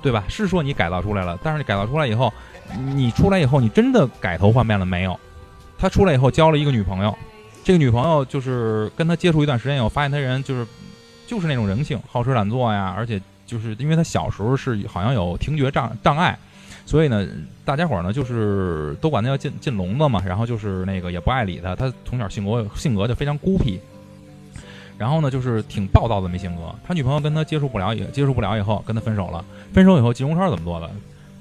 [0.00, 0.22] 对吧？
[0.28, 2.32] 是说你改造出来了，但是你改造出来以后，
[2.78, 5.18] 你出来以后，你真的改头换面了没有？
[5.78, 7.16] 他出来以后交了一个女朋友，
[7.64, 10.66] 这个女朋友就是跟他接触一段时间以后，发现他人就是
[11.26, 16.38] 就是那种人性，好吃懒做呀，而且就是因为他小时候是好像有听觉障障碍，
[16.84, 17.26] 所以呢，
[17.64, 23.80] 大家伙儿呢就是都管他叫进进笼子嘛，然后就是那个也不爱理他，他从小性格性格就非常孤僻。
[24.98, 26.74] 然后呢，就是挺暴躁的没性格。
[26.86, 29.42] 他女朋友跟他接触不了，也接触不了以后，跟他分手了。
[29.72, 30.90] 分手以后，金荣超怎么做的？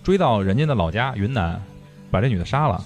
[0.10, 1.61] 追到人家的老家云南，
[2.10, 2.84] 把这女的杀了。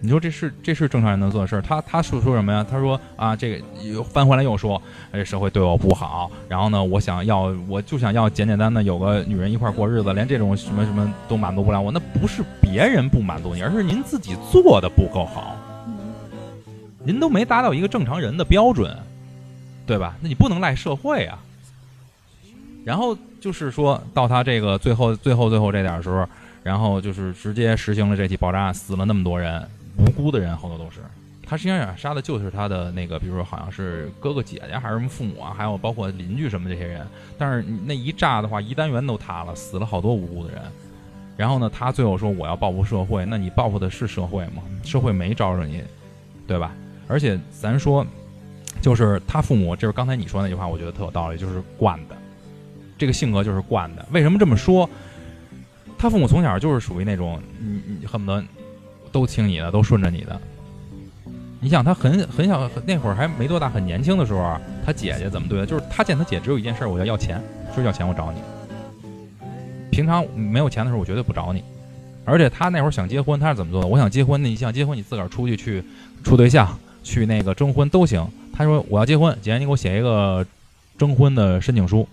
[0.00, 1.62] 你说这是这是正常人能做的事儿？
[1.62, 2.66] 他他说说什么呀？
[2.68, 4.82] 他说啊，这个又翻回来又说，
[5.12, 6.28] 哎，社会对我不好。
[6.48, 11.92] 然后呢，我想要，我就想要简简单单有个女人一块儿过日子，连这种什么什么都满足不了我。
[11.92, 15.54] 那不是别人不满足你，而是您自己做的不够好。
[17.04, 18.92] 您都没达到一个正常人的标准，
[19.86, 20.16] 对吧？
[20.20, 21.38] 那你不能赖社会啊。
[22.86, 26.24] 然后就是说到他这个最后最后最后这点儿时候，
[26.62, 29.60] 然后就是直接实行了这起爆炸案，死了那么多人，
[29.98, 31.00] 无辜的人好多都是。
[31.44, 37.04] 他实际上想杀的就是他的那个，比如说好像是哥哥姐姐还是什么父母啊，还有包括邻居什么这些人。
[37.36, 40.62] 但是那一炸的话，一单元都塌了，死了好多无辜的人。
[41.36, 44.62] 然后呢，他最后说我要报复社会，那你报复的是社会吗？
[44.84, 45.82] 社会没招着你，
[46.46, 46.72] 对吧？
[47.08, 48.06] 而且咱说，
[48.80, 52.15] 就是他父母，就是刚才你说那句话，我觉得特有道理，就是惯的，
[52.98, 54.06] 这个性格就是惯的。
[54.10, 54.88] 为什么这么说？
[55.98, 58.42] 他父母从小就是属于那种，你你恨不得
[59.12, 60.40] 都听你的，都顺着你的。
[61.60, 65.66] 你想，他很很小，那会儿还没多大，很年轻的时候，他姐姐怎么对他？
[65.66, 67.42] 就是他见他姐只有一件事儿，我要要钱，
[67.74, 68.40] 说要钱我找你。
[69.90, 71.62] 平常没有钱的时候，我绝对不找你。
[72.24, 73.86] 而且他那会儿想结婚，他是怎么做的？
[73.86, 75.82] 我想结婚，那你想结婚，你自个儿出去去
[76.22, 76.78] 处对象。
[77.02, 78.26] 去那个征婚都行。
[78.52, 80.44] 他说我要结婚，姐你给我写一个
[80.98, 82.08] 征婚的申请书，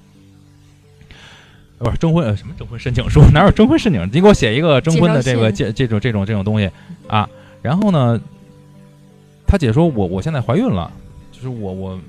[1.79, 3.21] 不是征婚呃什么征婚申请书？
[3.33, 4.01] 哪有征婚申请？
[4.11, 6.69] 你给我写一个征婚的这个这这种这种这种东西
[7.07, 7.29] 啊。
[7.61, 8.19] 然后呢，
[9.45, 10.91] 他姐说我我现在怀孕了，
[11.31, 11.99] 就是我我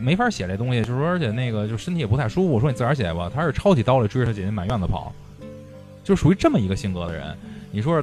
[0.00, 2.52] 没法写这东西，就是说而且那个就身体也不太舒服。
[2.52, 3.30] 我说你自个儿写吧。
[3.32, 5.12] 他是抄起刀来追着他姐姐满院子跑，
[6.02, 7.24] 就属于这么一个性格的人。
[7.70, 8.02] 你说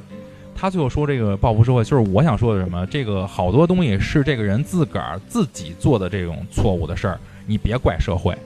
[0.54, 2.86] 他最后说这个报复社会，就是我想说的什么？
[2.86, 8.36] 这个好多东西是这个人自个儿自己做的这种错误的事儿，你别怪社会。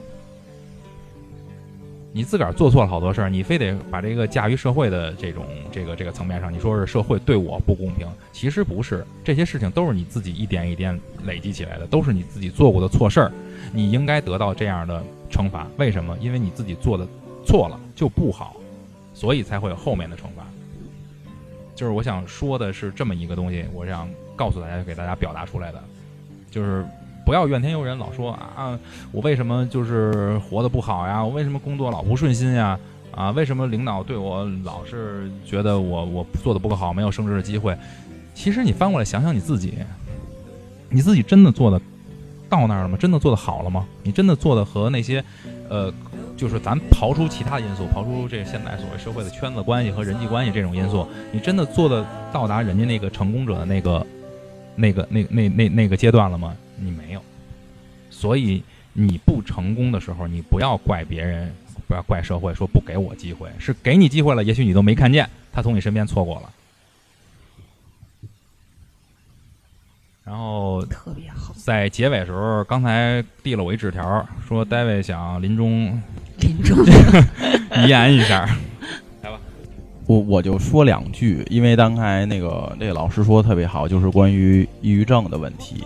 [2.17, 13.31] 你自个儿做错了好多事儿，你非得把这个架于社会的这种这个这个层面上，你说是社会对我不公平，其实不是，这些事情都是你自己一点一点累积起来的，都是你自己做过的错事儿，
[13.71, 15.67] 你应该得到这样的惩罚。
[15.77, 16.17] 为什么？
[16.19, 17.07] 因为你自己做的
[17.45, 18.55] 错了就不好，
[19.13, 20.43] 所以才会有后面的惩罚。
[21.75, 25.83] 就是我想说的是这么一个东西，我想告诉大家，给大家表达出来的，
[26.49, 26.83] 就是
[27.27, 28.79] 不要怨天尤人，老说啊，
[29.11, 31.21] 我为什么就是活得不好呀？
[31.21, 32.79] 我为什么工作老不顺心呀？
[33.13, 37.77] 啊，为什么领导对我老是觉得我我做的不够好，没有升职的机会？
[38.33, 39.73] 其实你翻过来想想你自己，
[40.89, 41.77] 你自己真的做的
[42.49, 42.97] 到那儿了吗？
[42.97, 43.85] 真的做的好了吗？
[44.03, 45.21] 你真的做的和那些，
[45.67, 45.93] 呃，
[46.37, 54.07] 就是咱刨出其他因素，刨出这现在所谓社会的圈子关系和人际关系这种因素，你真的做的到达人家那个成功者的那个、
[54.77, 56.55] 那个、那、那、那那个阶段了吗？
[56.79, 57.21] 你没有。
[58.09, 58.63] 所以
[58.93, 61.53] 你不成功的时候，你不要怪别人，
[61.87, 66.51] 不要怪社会，说不给我机会，是给你机会了，也许你都没看见，他从你身边错过了。
[70.23, 76.01] 然后特别好，在结尾时候，刚才递了我一纸条，说戴维想临终
[76.39, 76.77] 临终
[77.85, 78.45] 遗言一下。
[79.21, 79.39] 来吧
[80.05, 85.83] 我我就说两句，因为刚才那个那个老师说的特别好，就是关于抑郁症的问题。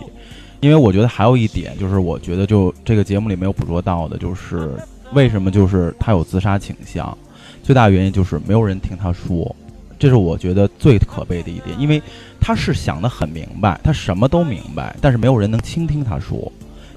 [0.62, 4.70] 因为我觉得还有一点，就是我觉得就这个节目里没有捕捉到的，就是
[5.12, 7.18] 为什么就是他有自杀倾向，
[7.64, 9.54] 最大原因就是没有人听他说，
[9.98, 12.00] 这是我觉得最可悲的一点，因为
[12.40, 16.50] 他是想得很明白，他什么都明白，但是没有人能倾听他说，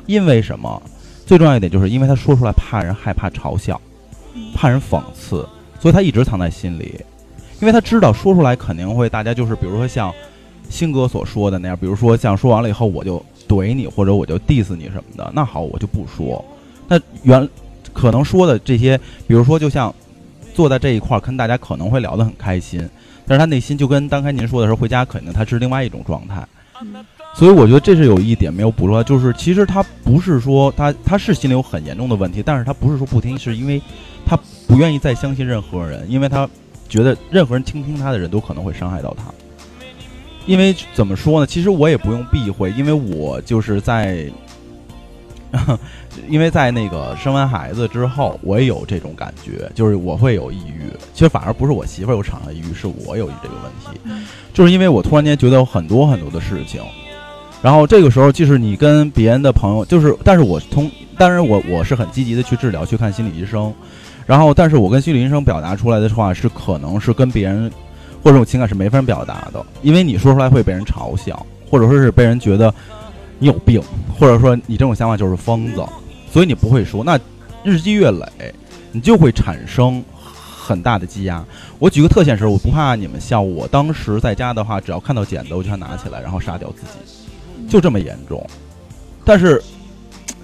[0.06, 0.80] 因为什么？
[1.26, 3.82] 最重要一点就是因为他说出来怕人害怕嘲笑，
[4.54, 5.44] 怕人讽刺，
[5.80, 7.04] 所以他一直藏在心里，
[7.60, 10.14] 因为他知道说出来肯定会大家就是比如说像
[10.70, 16.44] 星哥所说的那样，比如说像说完了以后我就怼你或者我就 diss 你什么的，那好我就不说。
[16.88, 17.48] 那原
[17.94, 18.98] 可能说的这些，
[19.28, 19.94] 比如说就像
[20.54, 22.88] 坐在这一块儿跟大家可能会聊得很开心，
[23.26, 26.46] 但是他内心就跟刚才您说的时候回家肯定他是另外一种状态。
[27.34, 33.82] 所以我觉得这是有一点没有捕捉，就是其实他不是说他他是心里有很严重的问题，但是他不是说不听，是因为
[34.26, 36.50] 他不愿意再相信任何人，因为他
[36.88, 39.26] 觉得任何人倾听他的人都可能会伤害到他。
[40.46, 41.48] 因为怎么说呢？
[41.48, 44.26] 其实我也不用避讳，因为我就是在，
[46.30, 50.92] 因为在那个生完孩子之后，我也有这种感觉，就是我会有抑郁。
[51.14, 54.00] 其实反而不是我媳妇儿有产后抑郁，是我有这个问题，
[54.54, 56.80] 就是因为我突然间觉得有很多很多的事情，
[57.64, 63.74] 然后这个时候即使你跟别人的朋友，就是，但是我从，当然我我是很积极的去治疗，去看心理医生，
[64.28, 67.72] 然后，但是我跟心理医生表达出来的话是可能是跟别人。
[68.26, 72.74] 或者这种情感是没法表达的，因为你说出来会被人嘲笑，或者说是被人觉得
[73.38, 73.80] 你有病，
[74.18, 75.86] 或者说你这种想法就是疯子，
[76.32, 77.04] 所以你不会说。
[77.04, 77.20] 那
[77.64, 78.52] 日积月累，
[78.92, 81.46] 你就会产生很大的积压。
[81.78, 88.44] 我举个特现实，我不怕你们笑，我当时在家的话，只要看到剪子，我就想拿起来，然后杀掉自己，就这么严重。
[89.24, 89.62] 但是，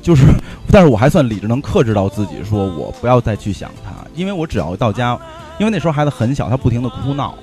[0.03, 0.27] 就是，
[0.71, 5.19] 但是我还算理智，能克制到自己，说我不要再去想他，因为我只要到家，
[5.57, 7.35] 因为那时候孩子很小，他不停的哭闹。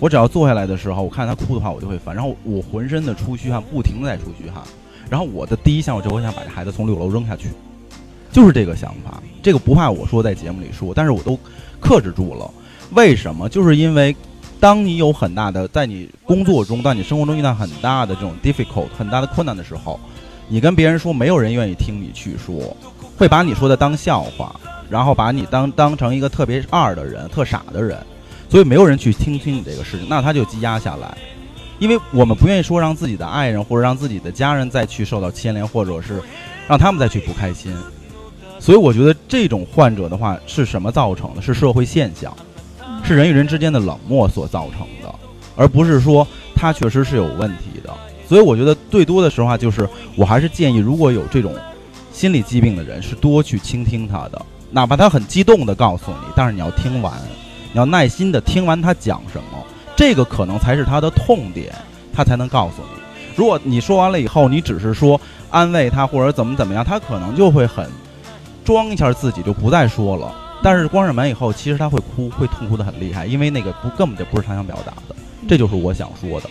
[0.00, 2.14] 我只要坐下来的时候，我看他哭的话，我就会烦。
[2.14, 4.62] 然后我浑身的出虚汗，不停的在出虚汗。
[5.08, 7.48] 然后我的第一项，我就会想把这孩子从六楼扔下去，
[8.32, 9.22] 就是这个想法。
[9.42, 11.38] 这个不怕我说在节目里说，但是我都
[11.80, 12.50] 克制住了。
[12.92, 13.48] 为什么？
[13.48, 14.14] 就是因为
[14.58, 20.00] 当你有很大的在你工作中，当你生活中遇到很大的这种 difficult 很大的困难的时候，
[20.48, 22.76] 你跟别人说，没有人愿意听你去说，
[23.16, 24.58] 会把你说的当笑话，
[24.90, 27.98] 然后把你当当成一个特别二的人，特傻的人。
[28.54, 31.18] 所以没有人去听听你这个事情，那他就积压下来，
[31.80, 36.22] 因为我们不愿意说让自己的爱人或者让自己的家人再去受到牵连，或者是
[36.68, 37.76] 让他们再去不开心。
[38.60, 41.42] 所以我觉得这种患者的话是什么造成的？
[41.42, 42.32] 是社会现象，
[43.02, 45.12] 是人与人之间的冷漠所造成的，
[45.56, 46.24] 而不是说
[46.54, 47.92] 他确实是有问题的。
[48.28, 51.52] 所以我觉得最多的时候啊，就是我还是建议，如果有这种
[52.12, 54.40] 心理疾病的人，是多去倾听他的，
[54.70, 57.12] 哪怕他很激动的告诉你，但是你要听完。
[57.74, 59.58] 你要耐心的听完他讲什么，
[59.96, 61.74] 这个可能才是他的痛点，
[62.12, 63.00] 他才能告诉你。
[63.34, 65.20] 如果你说完了以后，你只是说
[65.50, 67.90] 安慰他或者怎么怎么样，他可能就会很
[68.64, 70.32] 装一下自己就不再说了。
[70.62, 75.16] 但是关上门以后，其实他会哭，会痛哭的很厉害，因为那个不根本就不是他想表达的。
[75.48, 76.48] 这就是我想说的。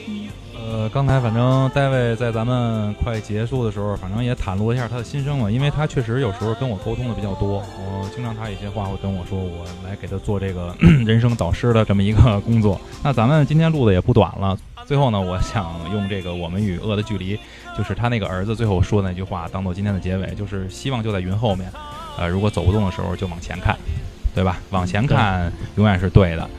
[0.73, 10.75] 呃，刚才反正大卫在咱们快结束的时候，反正也袒露一下他的心声嘛，因为他确实有时候跟我沟通的比较多，我经常他有些话会跟我说，我来给他做这个
[11.05, 12.81] 人生导师的这么一个工作。
[13.03, 17.37] 那咱们今天录的也不短了，最后呢，我想用这个《我们与恶的距离》，
[17.77, 21.71] 就是他那个儿子最后说的那句话，当做今天的结尾，就是希望就在云后面。
[22.17, 23.77] 呃，如果走不动的时候，就往前看，
[24.33, 24.57] 对吧？
[24.71, 26.49] 往前看永远是对的。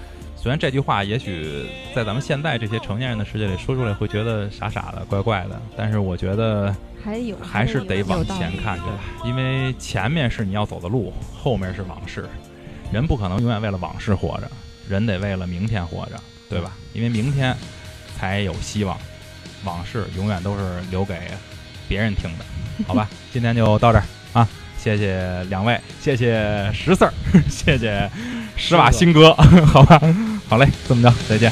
[0.44, 1.64] 虽然这句话也许
[1.94, 8.98] 在咱们现在这些成年人的世界里说出来会觉得傻傻的、怪怪的，但是我觉得还有还是得往前看，对吧？
[9.24, 12.28] 因为前面是你要走的路，后面是往事。
[12.92, 14.50] 人不可能永远为了往事活着，
[14.86, 16.72] 人得为了明天活着，对吧？
[16.92, 17.56] 因为明天
[18.18, 18.98] 才有希望，
[19.64, 21.20] 往事永远都是留给
[21.88, 22.44] 别人听的，
[22.86, 23.08] 好吧？
[23.32, 24.04] 今天就到这儿
[24.34, 24.46] 啊！
[24.76, 27.14] 谢谢两位，谢谢石四儿，
[27.48, 28.10] 谢谢
[28.58, 29.32] 施瓦辛格，
[29.64, 29.98] 好吧？
[30.54, 31.50] 好嘞，这么着，再见。